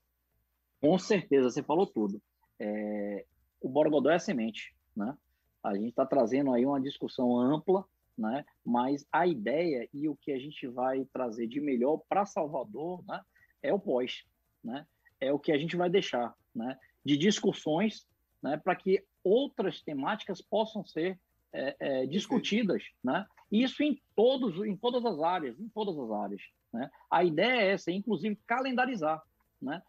Com 0.82 0.98
certeza, 0.98 1.50
você 1.50 1.64
falou 1.64 1.88
tudo. 1.88 2.22
É, 2.60 3.26
o 3.62 3.70
Borogodó 3.70 4.10
é 4.10 4.16
a 4.16 4.20
semente, 4.20 4.76
né? 4.96 5.18
A 5.64 5.76
gente 5.76 5.90
está 5.90 6.06
trazendo 6.06 6.54
aí 6.54 6.66
uma 6.66 6.80
discussão 6.80 7.38
ampla 7.38 7.86
né? 8.20 8.46
Mas 8.64 9.08
a 9.12 9.26
ideia 9.26 9.88
e 9.94 10.10
o 10.10 10.16
que 10.16 10.32
a 10.34 10.38
gente 10.38 10.68
vai 10.68 11.06
trazer 11.14 11.48
de 11.48 11.62
melhor 11.62 12.02
para 12.10 12.26
Salvador, 12.26 13.04
né? 13.08 13.22
É 13.64 13.74
o 13.74 13.80
pós, 13.80 14.26
né? 14.64 14.86
É 15.20 15.32
o 15.32 15.40
que 15.40 15.52
a 15.52 15.58
gente 15.58 15.76
vai 15.78 15.90
deixar, 15.90 16.36
né? 16.54 16.78
De 17.04 17.18
discussões, 17.18 18.06
né? 18.44 18.58
Para 18.58 18.76
que 18.76 19.04
outras 19.24 19.82
temáticas 19.82 20.42
possam 20.42 20.84
ser 20.84 21.18
é, 21.54 21.76
é, 21.80 22.06
discutidas, 22.06 22.84
né? 23.02 23.26
Isso 23.52 23.82
em 23.84 24.00
todos, 24.16 24.64
em 24.66 24.76
todas 24.76 25.04
as 25.06 25.20
áreas, 25.20 25.60
em 25.60 25.68
todas 25.70 25.98
as 25.98 26.12
áreas, 26.12 26.42
né? 26.72 26.90
A 27.10 27.24
ideia 27.24 27.62
é 27.62 27.72
essa, 27.72 27.92
inclusive 27.92 28.38
calendarizar, 28.48 29.22
né? 29.62 29.82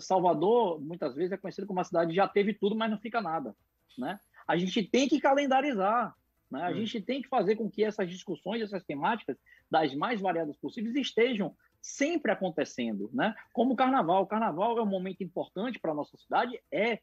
Salvador 0.00 0.80
muitas 0.80 1.14
vezes 1.14 1.32
é 1.32 1.36
conhecido 1.36 1.66
como 1.66 1.78
uma 1.78 1.84
cidade 1.84 2.10
que 2.10 2.16
já 2.16 2.28
teve 2.28 2.54
tudo, 2.54 2.76
mas 2.76 2.90
não 2.90 2.98
fica 2.98 3.20
nada, 3.20 3.54
né? 3.98 4.18
A 4.46 4.56
gente 4.56 4.82
tem 4.82 5.08
que 5.08 5.20
calendarizar, 5.20 6.14
né? 6.50 6.64
A 6.64 6.70
hum. 6.70 6.74
gente 6.74 7.00
tem 7.00 7.22
que 7.22 7.28
fazer 7.28 7.56
com 7.56 7.70
que 7.70 7.84
essas 7.84 8.08
discussões, 8.08 8.62
essas 8.62 8.84
temáticas, 8.84 9.36
das 9.70 9.94
mais 9.94 10.20
variadas 10.20 10.56
possíveis, 10.56 10.94
estejam 10.94 11.54
sempre 11.80 12.30
acontecendo. 12.30 13.10
Né? 13.12 13.34
Como 13.52 13.72
o 13.72 13.76
carnaval. 13.76 14.22
O 14.22 14.26
carnaval 14.26 14.78
é 14.78 14.82
um 14.82 14.86
momento 14.86 15.24
importante 15.24 15.78
para 15.78 15.90
a 15.92 15.94
nossa 15.94 16.16
cidade, 16.16 16.60
é, 16.70 17.00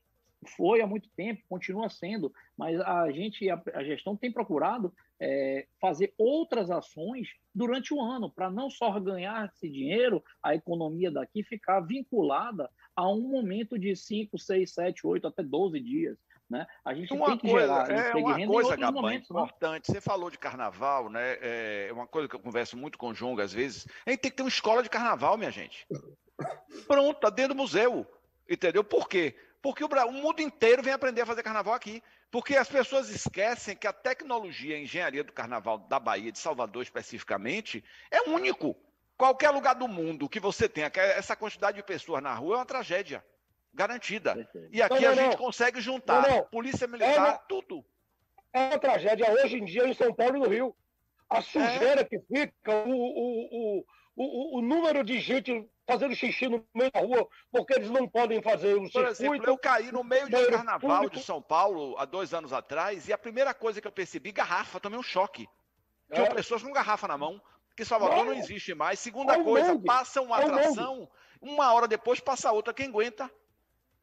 foi 0.56 0.82
há 0.82 0.88
muito 0.88 1.10
tempo, 1.10 1.44
continua 1.50 1.90
sendo, 1.90 2.32
mas 2.58 2.80
a 2.80 3.12
gente, 3.12 3.50
a, 3.50 3.62
a 3.74 3.84
gestão 3.84 4.16
tem 4.16 4.32
procurado 4.32 4.94
é, 5.20 5.68
fazer 5.80 6.14
outras 6.18 6.72
ações 6.72 7.28
durante 7.54 7.94
o 7.94 8.02
ano, 8.02 8.32
para 8.32 8.50
não 8.50 8.70
só 8.70 8.98
ganhar 9.00 9.52
esse 9.54 9.70
dinheiro, 9.70 10.24
a 10.42 10.56
economia 10.56 11.12
daqui 11.12 11.44
ficar 11.44 11.82
vinculada 11.82 12.70
a 12.96 13.10
um 13.10 13.22
momento 13.22 13.78
de 13.78 13.96
5, 13.96 14.38
6, 14.38 14.74
7, 14.74 15.08
8, 15.08 15.28
até 15.28 15.44
12 15.44 15.80
dias. 15.80 16.18
Né? 16.50 16.66
A 16.84 16.96
gente 16.96 17.14
uma 17.14 17.28
tem 17.28 17.38
que 17.38 17.50
coisa, 17.50 17.86
gerar 17.86 17.92
é 17.92 18.16
uma 18.16 18.48
coisa, 18.48 18.76
Gabão, 18.76 19.04
momentos, 19.04 19.30
né? 19.30 19.36
importante. 19.36 19.90
Né? 19.90 19.94
Você 19.94 20.02
falou 20.02 20.32
de 20.32 20.38
carnaval, 20.40 21.08
né? 21.08 21.38
É 21.42 21.90
uma 21.94 22.08
coisa 22.08 22.28
que 22.28 22.36
eu 22.36 22.40
converso 22.40 22.76
muito 22.76 22.98
com 22.98 23.10
o 23.10 23.14
Jonga 23.14 23.44
às 23.44 23.54
vezes. 23.54 23.88
A 24.04 24.10
gente 24.10 24.22
tem 24.22 24.32
que 24.32 24.38
ter 24.38 24.44
uma 24.44 24.50
escola 24.50 24.82
de 24.82 24.90
carnaval, 24.90 25.38
minha 25.38 25.52
gente. 25.52 25.86
Pronto, 26.88 27.20
tá 27.20 27.30
dentro 27.30 27.54
do 27.54 27.58
museu. 27.58 28.08
Entendeu? 28.50 28.84
Por 28.84 29.08
quê? 29.08 29.36
Porque 29.62 29.84
o 29.84 30.12
mundo 30.12 30.42
inteiro 30.42 30.82
vem 30.82 30.94
aprender 30.94 31.22
a 31.22 31.26
fazer 31.26 31.44
carnaval 31.44 31.76
aqui. 31.76 32.02
Porque 32.32 32.56
as 32.56 32.70
pessoas 32.70 33.10
esquecem 33.10 33.76
que 33.76 33.88
a 33.88 33.94
tecnologia, 33.94 34.76
a 34.76 34.80
engenharia 34.80 35.24
do 35.24 35.34
carnaval 35.34 35.80
da 35.80 36.00
Bahia, 36.00 36.32
de 36.32 36.38
Salvador 36.38 36.84
especificamente, 36.84 37.84
é 38.12 38.22
único. 38.30 38.76
Qualquer 39.18 39.50
lugar 39.50 39.74
do 39.76 39.88
mundo 39.88 40.30
que 40.30 40.40
você 40.40 40.70
tenha 40.70 40.92
essa 40.96 41.36
quantidade 41.36 41.78
de 41.78 41.84
pessoas 41.84 42.22
na 42.22 42.34
rua 42.34 42.56
é 42.56 42.58
uma 42.60 42.66
tragédia 42.66 43.24
garantida. 43.74 44.48
E 44.72 44.82
aqui 44.82 44.96
não, 44.96 45.02
não, 45.02 45.10
a 45.10 45.16
gente 45.16 45.38
não. 45.38 45.46
consegue 45.46 45.82
juntar 45.82 46.44
polícia 46.44 46.88
militar, 46.88 47.36
é 47.36 47.48
tudo. 47.48 47.84
É 48.54 48.60
uma 48.60 48.80
tragédia 48.80 49.32
hoje 49.32 49.58
em 49.58 49.66
dia 49.66 49.88
em 49.88 49.94
São 49.94 50.14
Paulo 50.14 50.38
e 50.38 50.40
no 50.40 50.48
Rio. 50.48 50.76
A 51.30 51.42
sujeira 51.42 52.02
é. 52.02 52.04
que 52.04 52.20
fica, 52.20 52.86
o, 52.88 52.92
o, 52.92 53.86
o, 54.16 54.58
o, 54.58 54.62
número 54.62 55.04
de 55.04 55.20
gente 55.20 55.70
fazendo 55.90 56.16
xixi 56.16 56.48
no 56.48 56.66
meio 56.74 56.92
da 56.92 57.00
rua, 57.00 57.28
porque 57.52 57.74
eles 57.74 57.90
não 57.90 58.08
podem 58.08 58.42
fazer 58.42 58.76
o 58.76 58.82
Por 58.82 58.92
circuito. 58.92 59.10
exemplo, 59.10 59.46
eu 59.48 59.58
caí 59.58 59.92
no 59.92 60.04
meio 60.04 60.30
de 60.30 60.36
um 60.36 60.50
carnaval 60.52 60.98
público. 60.98 61.16
de 61.16 61.24
São 61.24 61.42
Paulo 61.42 61.98
há 61.98 62.06
dois 62.06 62.34
anos 62.34 62.54
atrás 62.54 63.08
e 63.08 63.14
a 63.14 63.18
primeira 63.18 63.54
coisa 63.54 63.82
que 63.82 63.88
eu 63.88 63.92
percebi, 63.92 64.32
garrafa, 64.32 64.80
tomei 64.80 65.00
um 65.00 65.04
choque. 65.04 65.48
Tinha 66.14 66.28
é. 66.28 66.34
pessoas 66.34 66.62
com 66.62 66.72
garrafa 66.72 67.08
na 67.08 67.18
mão, 67.18 67.42
que 67.76 67.86
Salvador 67.86 68.18
não, 68.18 68.26
não 68.26 68.34
existe 68.34 68.74
mais. 68.74 69.00
Segunda 69.00 69.34
é 69.34 69.44
coisa, 69.44 69.74
mundo. 69.74 69.86
passa 69.86 70.22
uma 70.22 70.40
é 70.40 70.46
atração, 70.46 71.10
uma 71.42 71.74
hora 71.74 71.88
depois 71.88 72.20
passa 72.20 72.52
outra, 72.52 72.74
quem 72.74 72.88
aguenta? 72.88 73.32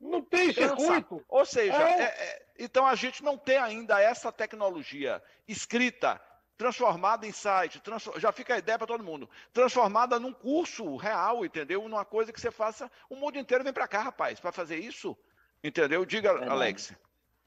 Não 0.01 0.23
tem 0.23 0.53
circuito. 0.53 1.25
Ou 1.29 1.45
seja, 1.45 1.77
é. 1.77 2.01
É, 2.01 2.05
é, 2.05 2.47
então 2.59 2.87
a 2.87 2.95
gente 2.95 3.23
não 3.23 3.37
tem 3.37 3.59
ainda 3.59 4.01
essa 4.01 4.31
tecnologia 4.31 5.23
escrita, 5.49 6.21
transformada 6.57 7.27
em 7.27 7.33
site, 7.33 7.81
já 8.19 8.33
fica 8.33 8.55
a 8.55 8.59
ideia 8.59 8.79
para 8.79 8.87
todo 8.87 9.05
mundo, 9.05 9.29
transformada 9.53 10.19
num 10.19 10.33
curso 10.33 10.97
real, 10.97 11.45
entendeu? 11.45 11.89
Numa 11.89 12.05
coisa 12.05 12.33
que 12.33 12.41
você 12.41 12.51
faça, 12.51 12.91
o 13.11 13.17
mundo 13.17 13.39
inteiro 13.39 13.63
vem 13.63 13.73
para 13.73 13.87
cá, 13.87 14.03
rapaz, 14.03 14.41
para 14.41 14.53
fazer 14.53 14.77
isso, 14.77 15.17
entendeu? 15.63 16.05
Diga, 16.05 16.31
é 16.31 16.49
Alex. 16.49 16.95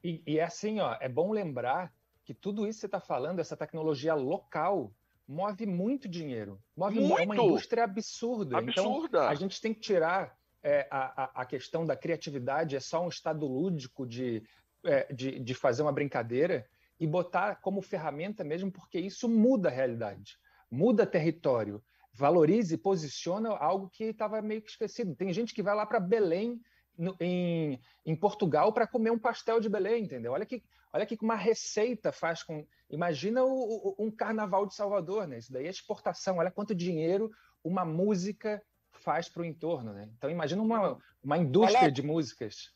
E, 0.02 0.22
e 0.26 0.38
é 0.38 0.44
assim, 0.44 0.80
ó, 0.80 0.96
é 1.00 1.08
bom 1.08 1.32
lembrar 1.32 1.92
que 2.24 2.32
tudo 2.32 2.66
isso 2.66 2.78
que 2.78 2.80
você 2.80 2.86
está 2.86 3.00
falando, 3.00 3.40
essa 3.40 3.56
tecnologia 3.56 4.14
local, 4.14 4.92
move 5.26 5.66
muito 5.66 6.08
dinheiro. 6.08 6.60
Move 6.76 7.00
muito. 7.00 7.18
É 7.18 7.24
uma 7.24 7.34
indústria 7.34 7.84
absurda. 7.84 8.58
Absurda. 8.58 9.18
Então, 9.18 9.28
a 9.28 9.34
gente 9.34 9.60
tem 9.60 9.74
que 9.74 9.80
tirar 9.80 10.36
é, 10.62 10.86
a, 10.90 11.42
a 11.42 11.44
questão 11.44 11.84
da 11.84 11.96
criatividade 11.96 12.76
é 12.76 12.80
só 12.80 13.04
um 13.04 13.08
estado 13.08 13.46
lúdico 13.46 14.06
de, 14.06 14.42
é, 14.84 15.12
de, 15.12 15.38
de 15.40 15.54
fazer 15.54 15.82
uma 15.82 15.92
brincadeira 15.92 16.66
e 17.00 17.06
botar 17.06 17.56
como 17.56 17.80
ferramenta 17.80 18.44
mesmo, 18.44 18.70
porque 18.70 19.00
isso 19.00 19.28
muda 19.28 19.70
a 19.70 19.72
realidade, 19.72 20.38
muda 20.70 21.06
território, 21.06 21.82
valoriza 22.12 22.74
e 22.74 22.78
posiciona 22.78 23.48
algo 23.50 23.88
que 23.88 24.04
estava 24.04 24.42
meio 24.42 24.60
que 24.60 24.70
esquecido. 24.70 25.16
Tem 25.16 25.32
gente 25.32 25.54
que 25.54 25.62
vai 25.62 25.74
lá 25.74 25.86
para 25.86 25.98
Belém, 25.98 26.60
no, 26.98 27.16
em, 27.18 27.80
em 28.04 28.14
Portugal, 28.14 28.72
para 28.72 28.86
comer 28.86 29.10
um 29.10 29.18
pastel 29.18 29.58
de 29.58 29.68
Belém, 29.68 30.04
entendeu? 30.04 30.32
Olha 30.32 30.44
que, 30.44 30.62
olha 30.92 31.06
que 31.06 31.16
uma 31.22 31.36
receita 31.36 32.12
faz 32.12 32.42
com. 32.42 32.66
Imagina 32.90 33.42
o, 33.42 33.94
o, 33.98 34.04
um 34.04 34.10
carnaval 34.10 34.66
de 34.66 34.74
Salvador, 34.74 35.26
né? 35.26 35.38
Isso 35.38 35.52
daí 35.52 35.66
é 35.66 35.70
exportação. 35.70 36.36
Olha 36.36 36.50
quanto 36.50 36.74
dinheiro 36.74 37.30
uma 37.64 37.84
música 37.84 38.62
faz 38.90 39.28
para 39.28 39.42
o 39.42 39.44
entorno. 39.44 39.92
Né? 39.92 40.10
Então, 40.16 40.30
imagina 40.30 40.60
uma, 40.60 40.98
uma 41.22 41.38
indústria 41.38 41.80
Alex, 41.80 41.94
de 41.94 42.02
músicas. 42.02 42.72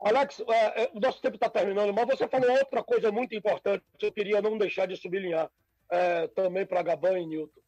Alex, 0.00 0.40
é, 0.40 0.82
é, 0.82 0.90
o 0.94 1.00
nosso 1.00 1.20
tempo 1.20 1.34
está 1.34 1.48
terminando, 1.50 1.92
mas 1.92 2.06
você 2.06 2.28
falou 2.28 2.50
outra 2.50 2.82
coisa 2.82 3.10
muito 3.10 3.34
importante 3.34 3.84
que 3.98 4.06
eu 4.06 4.12
queria 4.12 4.40
não 4.40 4.56
deixar 4.56 4.86
de 4.86 4.96
sublinhar 4.96 5.50
é, 5.90 6.28
também 6.28 6.64
para 6.64 6.82
Gaban 6.82 7.18
e 7.18 7.26
Newton. 7.26 7.60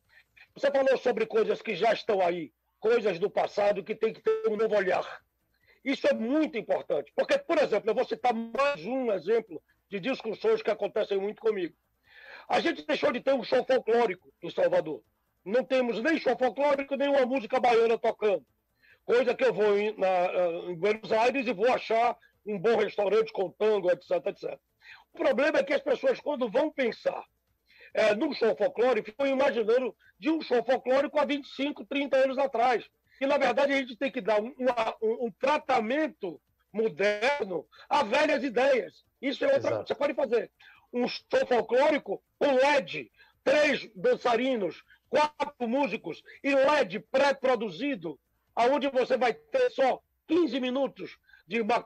Você 0.55 0.71
falou 0.71 0.97
sobre 0.99 1.27
coisas 1.27 1.61
que 1.61 1.75
já 1.75 1.93
estão 1.93 2.21
aí, 2.21 2.53
coisas 2.79 3.19
do 3.19 3.31
passado 3.31 3.85
que 3.85 3.95
tem 3.95 4.13
que 4.13 4.23
ter 4.23 4.49
um 4.49 4.57
novo 4.57 4.77
olhar. 4.77 5.23
Isso 5.85 6.07
é 6.07 6.15
muito 6.15 6.57
importante, 6.59 7.13
porque, 7.17 7.39
por 7.39 7.59
exemplo, 7.59 7.91
eu 7.91 7.95
vou 7.95 8.05
citar 8.05 8.35
mais 8.35 8.85
um 8.85 9.11
exemplo 9.13 9.63
de 9.89 9.99
discussões 9.99 10.63
que 10.63 10.71
acontecem 10.71 11.19
muito 11.19 11.41
comigo. 11.41 11.75
A 12.49 12.61
gente 12.61 12.87
deixou 12.87 13.13
de 13.13 13.21
ter 13.21 13.35
um 13.35 13.43
show 13.43 13.65
folclórico 13.65 14.33
em 14.43 14.51
Salvador 14.51 15.03
não 15.45 15.65
temos 15.65 16.03
nem 16.03 16.19
show 16.19 16.37
folclórico, 16.37 16.97
nem 16.97 17.09
uma 17.09 17.25
música 17.25 17.59
baiana 17.59 17.99
tocando. 17.99 18.45
Coisa 19.11 19.35
que 19.35 19.45
eu 19.45 19.53
vou 19.53 19.77
em, 19.77 19.93
na, 19.99 20.71
em 20.71 20.75
Buenos 20.77 21.11
Aires 21.11 21.45
e 21.45 21.53
vou 21.53 21.67
achar 21.67 22.17
um 22.47 22.57
bom 22.57 22.77
restaurante 22.77 23.33
com 23.33 23.51
tango, 23.51 23.91
etc, 23.91 24.25
etc. 24.27 24.57
O 25.13 25.19
problema 25.19 25.59
é 25.59 25.65
que 25.65 25.75
as 25.75 25.83
pessoas, 25.83 26.21
quando 26.21 26.49
vão 26.49 26.71
pensar 26.71 27.25
é, 27.93 28.15
num 28.15 28.33
show 28.33 28.57
folclórico, 28.57 29.11
ficam 29.11 29.27
imaginando 29.27 29.93
de 30.17 30.31
um 30.31 30.41
show 30.41 30.63
folclórico 30.63 31.19
há 31.19 31.25
25, 31.25 31.85
30 31.87 32.17
anos 32.19 32.39
atrás. 32.39 32.89
E, 33.21 33.27
na 33.27 33.37
verdade, 33.37 33.73
a 33.73 33.77
gente 33.79 33.97
tem 33.97 34.13
que 34.13 34.21
dar 34.21 34.41
um, 34.41 34.55
um, 35.03 35.27
um 35.27 35.33
tratamento 35.41 36.41
moderno 36.73 37.67
a 37.89 38.05
velhas 38.05 38.45
ideias. 38.45 39.05
Isso 39.21 39.45
é 39.45 39.55
outra 39.55 39.71
coisa. 39.71 39.87
Você 39.89 39.95
pode 39.97 40.15
fazer 40.15 40.53
um 40.93 41.09
show 41.09 41.47
folclórico 41.49 42.23
com 42.39 42.55
LED, 42.55 43.11
três 43.43 43.91
dançarinos, 43.93 44.85
quatro 45.09 45.67
músicos 45.67 46.23
e 46.45 46.55
LED 46.55 47.01
pré-produzido, 47.11 48.17
aonde 48.61 48.89
você 48.89 49.17
vai 49.17 49.33
ter 49.33 49.71
só 49.71 50.01
15 50.29 50.61
minutos 50.61 51.19
de, 51.47 51.61
uma, 51.61 51.85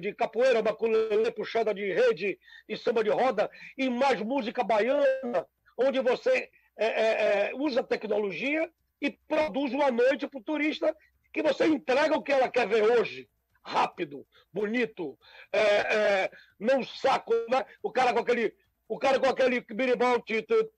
de 0.00 0.14
capoeira, 0.14 0.62
maculelê 0.62 1.30
puxada 1.32 1.74
de 1.74 1.92
rede 1.92 2.38
e 2.68 2.76
samba 2.76 3.02
de 3.02 3.10
roda, 3.10 3.50
e 3.76 3.88
mais 3.88 4.20
música 4.20 4.62
baiana, 4.62 5.46
onde 5.76 6.00
você 6.00 6.50
é, 6.76 6.86
é, 6.86 7.50
é, 7.50 7.52
usa 7.54 7.82
tecnologia 7.82 8.70
e 9.00 9.10
produz 9.10 9.72
uma 9.72 9.90
noite 9.90 10.28
para 10.28 10.38
o 10.38 10.44
turista 10.44 10.96
que 11.32 11.42
você 11.42 11.66
entrega 11.66 12.16
o 12.16 12.22
que 12.22 12.32
ela 12.32 12.48
quer 12.48 12.68
ver 12.68 12.82
hoje. 12.82 13.28
Rápido, 13.64 14.26
bonito, 14.52 15.18
é, 15.52 15.60
é, 15.60 16.30
não 16.58 16.82
saco, 16.82 17.32
né? 17.48 17.64
O 17.82 17.90
cara 17.90 18.12
com 18.12 18.18
aquele, 18.18 18.54
o 18.88 18.98
cara 18.98 19.18
com 19.18 19.26
aquele 19.26 19.60
birimbau, 19.60 20.20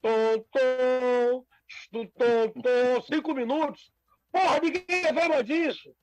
tom, 0.01 0.45
tom, 0.51 2.49
tô, 2.63 3.03
cinco 3.03 3.35
minutos. 3.35 3.91
Porra, 4.35 4.59
ninguém 4.61 4.85
lembra 5.13 5.45
disso. 5.45 5.95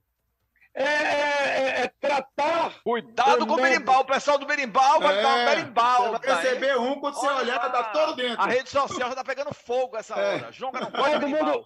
É, 0.73 0.83
é, 0.85 1.81
é, 1.81 1.91
tratar. 1.99 2.81
Cuidado 2.81 3.45
com 3.45 3.55
o 3.55 3.61
berimbau, 3.61 4.03
o 4.03 4.05
pessoal 4.05 4.37
do 4.37 4.45
berimbau 4.45 5.01
vai 5.01 5.19
é, 5.19 5.21
dar 5.21 5.35
um 5.35 5.45
berimbau. 5.45 6.19
Tá 6.19 6.35
receber 6.35 6.77
um 6.77 6.97
quando 7.01 7.15
você 7.15 7.27
olhar, 7.27 7.59
tá 7.59 7.83
todo 7.91 8.15
dentro. 8.15 8.41
A 8.41 8.47
rede 8.47 8.69
social 8.69 9.09
já 9.09 9.15
tá 9.15 9.23
pegando 9.25 9.53
fogo 9.53 9.97
essa 9.97 10.15
é. 10.15 10.35
hora. 10.35 10.51
Joga 10.53 10.79
não 10.79 10.91
todo 10.91 11.27
mundo, 11.27 11.65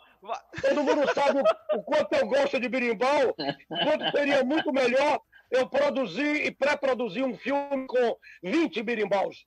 todo 0.60 0.84
mundo 0.84 1.13
sabe 1.13 1.39
o, 1.39 1.78
o, 1.78 1.84
quanto 1.84 2.13
eu 2.13 2.28
gosto 2.28 2.60
de 2.60 2.67
berimbau, 2.67 3.36
quanto 3.84 4.12
seria 4.17 4.43
muito 4.43 4.73
melhor 4.73 5.21
eu 5.51 5.69
produzir 5.69 6.43
e 6.43 6.49
pré-produzir 6.49 7.23
um 7.23 7.38
filme 7.38 7.86
com 7.86 8.17
20 8.41 8.82
berimbaus 8.82 9.45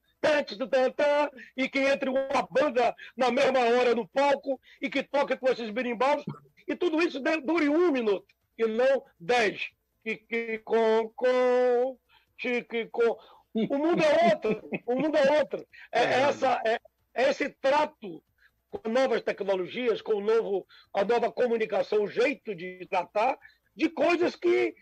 e 1.57 1.69
que 1.69 1.79
entre 1.79 2.11
uma 2.11 2.47
banda 2.51 2.95
na 3.17 3.31
mesma 3.31 3.61
hora 3.61 3.95
no 3.95 4.07
palco 4.09 4.61
e 4.81 4.89
que 4.89 5.03
toque 5.03 5.37
com 5.37 5.49
esses 5.49 5.71
berimbaus 5.71 6.25
e 6.69 6.77
tudo 6.77 7.01
isso 7.01 7.21
dure 7.21 7.69
um 7.69 7.91
minuto 7.91 8.27
e 8.59 8.67
não 8.67 9.05
dez. 9.19 9.71
Que, 10.05 10.17
que, 10.17 10.59
com, 10.59 11.11
com, 11.15 11.99
que, 12.39 12.87
com. 12.87 13.17
O 13.55 13.79
mundo 13.79 14.03
é 14.03 14.33
outro, 14.33 14.71
o 14.87 14.95
mundo 14.95 15.17
é 15.17 15.41
outro. 15.41 15.67
É, 15.93 16.01
é. 16.01 16.21
essa, 16.21 16.63
é, 16.65 16.79
é 17.15 17.31
esse 17.31 17.49
trato 17.61 18.23
com 18.71 18.89
novas 18.89 19.23
tecnologias, 19.23 20.03
com 20.03 20.15
o 20.15 20.21
novo, 20.21 20.67
a 20.93 21.05
nova 21.05 21.33
comunicação, 21.33 22.05
o 22.05 22.09
jeito 22.09 22.55
de 22.55 22.87
tratar 22.89 23.39
de 23.75 23.89
coisas 23.89 24.37
que 24.37 24.75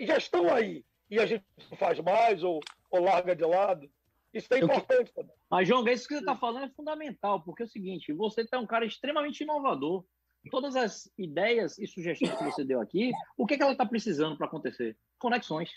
já 0.00 0.16
estão 0.16 0.52
aí 0.52 0.84
e 1.10 1.18
a 1.18 1.26
gente 1.26 1.44
não 1.70 1.76
faz 1.76 1.98
mais 2.00 2.42
ou, 2.42 2.60
ou 2.90 3.00
larga 3.00 3.36
de 3.36 3.44
lado. 3.44 3.90
Isso 4.32 4.52
é 4.54 4.60
importante 4.60 5.12
também. 5.12 5.36
Mas, 5.50 5.68
João, 5.68 5.86
isso 5.86 6.08
que 6.08 6.14
você 6.14 6.20
está 6.20 6.34
falando 6.34 6.64
é 6.64 6.70
fundamental, 6.70 7.42
porque 7.42 7.62
é 7.62 7.66
o 7.66 7.68
seguinte: 7.68 8.12
você 8.14 8.46
é 8.50 8.58
um 8.58 8.66
cara 8.66 8.86
extremamente 8.86 9.42
inovador. 9.42 10.04
Todas 10.50 10.76
as 10.76 11.10
ideias 11.16 11.78
e 11.78 11.86
sugestões 11.86 12.34
que 12.34 12.44
você 12.44 12.64
deu 12.64 12.80
aqui, 12.80 13.12
o 13.36 13.46
que, 13.46 13.56
que 13.56 13.62
ela 13.62 13.72
está 13.72 13.86
precisando 13.86 14.36
para 14.36 14.46
acontecer? 14.46 14.96
Conexões. 15.18 15.70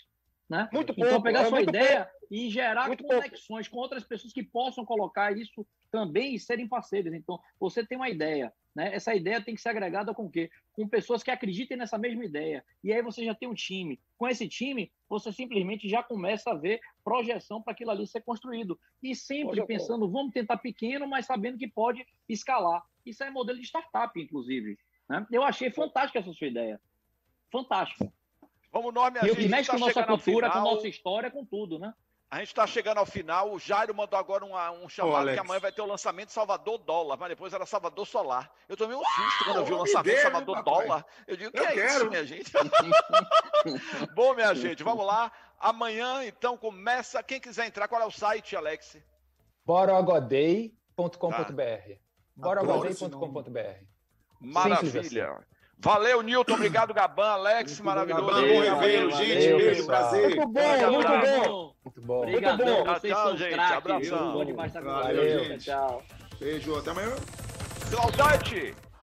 Né? 0.48 0.68
Muito 0.72 0.92
então, 0.92 1.08
pouco, 1.08 1.22
pegar 1.24 1.42
é 1.42 1.48
sua 1.48 1.60
ideia 1.60 2.04
pouco. 2.04 2.26
e 2.30 2.48
gerar 2.50 2.86
muito 2.86 3.02
conexões 3.02 3.66
pouco. 3.66 3.70
com 3.70 3.78
outras 3.78 4.04
pessoas 4.04 4.32
que 4.32 4.44
possam 4.44 4.84
colocar 4.84 5.36
isso 5.36 5.66
também 5.90 6.34
e 6.34 6.38
serem 6.38 6.68
parceiros. 6.68 7.12
Então, 7.12 7.40
você 7.58 7.84
tem 7.84 7.98
uma 7.98 8.08
ideia, 8.08 8.52
né? 8.72 8.94
Essa 8.94 9.12
ideia 9.12 9.42
tem 9.42 9.56
que 9.56 9.60
ser 9.60 9.70
agregada 9.70 10.14
com 10.14 10.26
o 10.26 10.30
quê? 10.30 10.48
Com 10.72 10.86
pessoas 10.86 11.22
que 11.22 11.32
acreditem 11.32 11.76
nessa 11.76 11.98
mesma 11.98 12.24
ideia. 12.24 12.64
E 12.84 12.92
aí 12.92 13.02
você 13.02 13.24
já 13.24 13.34
tem 13.34 13.48
um 13.48 13.54
time. 13.54 13.98
Com 14.16 14.28
esse 14.28 14.48
time, 14.48 14.92
você 15.08 15.32
simplesmente 15.32 15.88
já 15.88 16.00
começa 16.00 16.50
a 16.50 16.54
ver 16.54 16.80
projeção 17.02 17.60
para 17.60 17.72
aquilo 17.72 17.90
ali 17.90 18.06
ser 18.06 18.20
construído. 18.20 18.78
E 19.02 19.16
sempre 19.16 19.64
pensando, 19.66 20.08
vamos 20.08 20.32
tentar 20.32 20.58
pequeno, 20.58 21.08
mas 21.08 21.26
sabendo 21.26 21.58
que 21.58 21.66
pode 21.66 22.06
escalar. 22.28 22.84
Isso 23.06 23.22
é 23.22 23.30
modelo 23.30 23.58
de 23.58 23.64
startup, 23.64 24.20
inclusive. 24.20 24.78
Né? 25.08 25.24
Eu 25.30 25.42
achei 25.42 25.70
fantástica 25.70 26.18
essa 26.18 26.32
sua 26.32 26.48
ideia. 26.48 26.80
Fantástica. 27.50 28.12
Vamos 28.72 28.92
nós, 28.92 29.12
minha 29.12 29.24
e 29.24 29.28
gente. 29.28 29.44
E 29.44 29.48
mexe 29.48 29.70
tá 29.70 29.74
com 29.74 29.80
nossa 29.80 30.04
cultura, 30.04 30.50
com 30.50 30.60
nossa 30.60 30.88
história, 30.88 31.30
com 31.30 31.44
tudo, 31.44 31.78
né? 31.78 31.94
A 32.28 32.40
gente 32.40 32.48
está 32.48 32.66
chegando 32.66 32.98
ao 32.98 33.06
final. 33.06 33.52
O 33.52 33.58
Jairo 33.58 33.94
mandou 33.94 34.18
agora 34.18 34.44
um, 34.44 34.84
um 34.84 34.88
chamado 34.88 35.30
Ô, 35.30 35.32
que 35.32 35.38
amanhã 35.38 35.60
vai 35.60 35.70
ter 35.70 35.80
o 35.80 35.86
lançamento 35.86 36.26
de 36.26 36.32
Salvador 36.32 36.78
Dólar, 36.78 37.16
mas 37.16 37.28
depois 37.28 37.54
era 37.54 37.64
Salvador 37.64 38.04
Solar. 38.04 38.50
Eu 38.68 38.76
tomei 38.76 38.96
um 38.96 39.04
susto 39.04 39.44
quando 39.44 39.56
eu 39.58 39.64
vi 39.64 39.72
o 39.72 39.78
lançamento 39.78 40.20
Salvador 40.20 40.64
Dólar. 40.64 41.06
Eu 41.24 41.36
digo, 41.36 41.52
que 41.52 41.60
eu 41.60 41.64
é 41.64 41.72
quero. 41.72 41.88
isso, 41.88 42.10
minha 42.10 42.26
gente? 42.26 42.50
Bom, 44.12 44.34
minha 44.34 44.52
gente, 44.56 44.82
vamos 44.82 45.06
lá. 45.06 45.30
Amanhã, 45.60 46.24
então, 46.24 46.56
começa. 46.56 47.22
Quem 47.22 47.40
quiser 47.40 47.66
entrar, 47.66 47.86
qual 47.86 48.02
é 48.02 48.06
o 48.06 48.10
site, 48.10 48.56
Alex? 48.56 48.98
borogodei.com.br. 49.64 52.05
borogodei.com.br. 52.36 53.84
Maravilha. 54.40 55.38
Valeu, 55.78 56.22
Nilton. 56.22 56.54
Obrigado, 56.54 56.94
Gaban. 56.94 57.32
Alex, 57.32 57.72
muito 57.72 57.84
maravilhoso. 57.84 58.26
Gaban, 58.26 58.48
bom 58.48 58.60
revê-lo, 58.60 59.10
gente. 59.12 59.42
Valeu, 59.42 59.58
beijo, 59.58 59.86
prazer. 59.86 60.36
Muito 60.36 60.48
bom, 60.48 60.90
muito 60.90 61.08
bom. 61.08 61.74
Muito 61.84 62.00
bom. 62.00 62.22
Obrigado, 62.22 62.64
muito 62.64 62.84
bom. 62.84 62.94
Vocês 62.94 63.12
tchau, 63.12 63.36
gente. 63.36 63.60
Abração. 63.60 64.32
Bom 64.32 64.44
demais 64.44 64.68
estar 64.68 64.82
com 64.82 64.88
Valeu, 64.88 65.44
gente. 65.44 65.64
Tchau. 65.64 66.02
Beijo, 66.38 66.76
até 66.76 66.90
amanhã. 66.90 67.14
Claudete. 67.90 68.74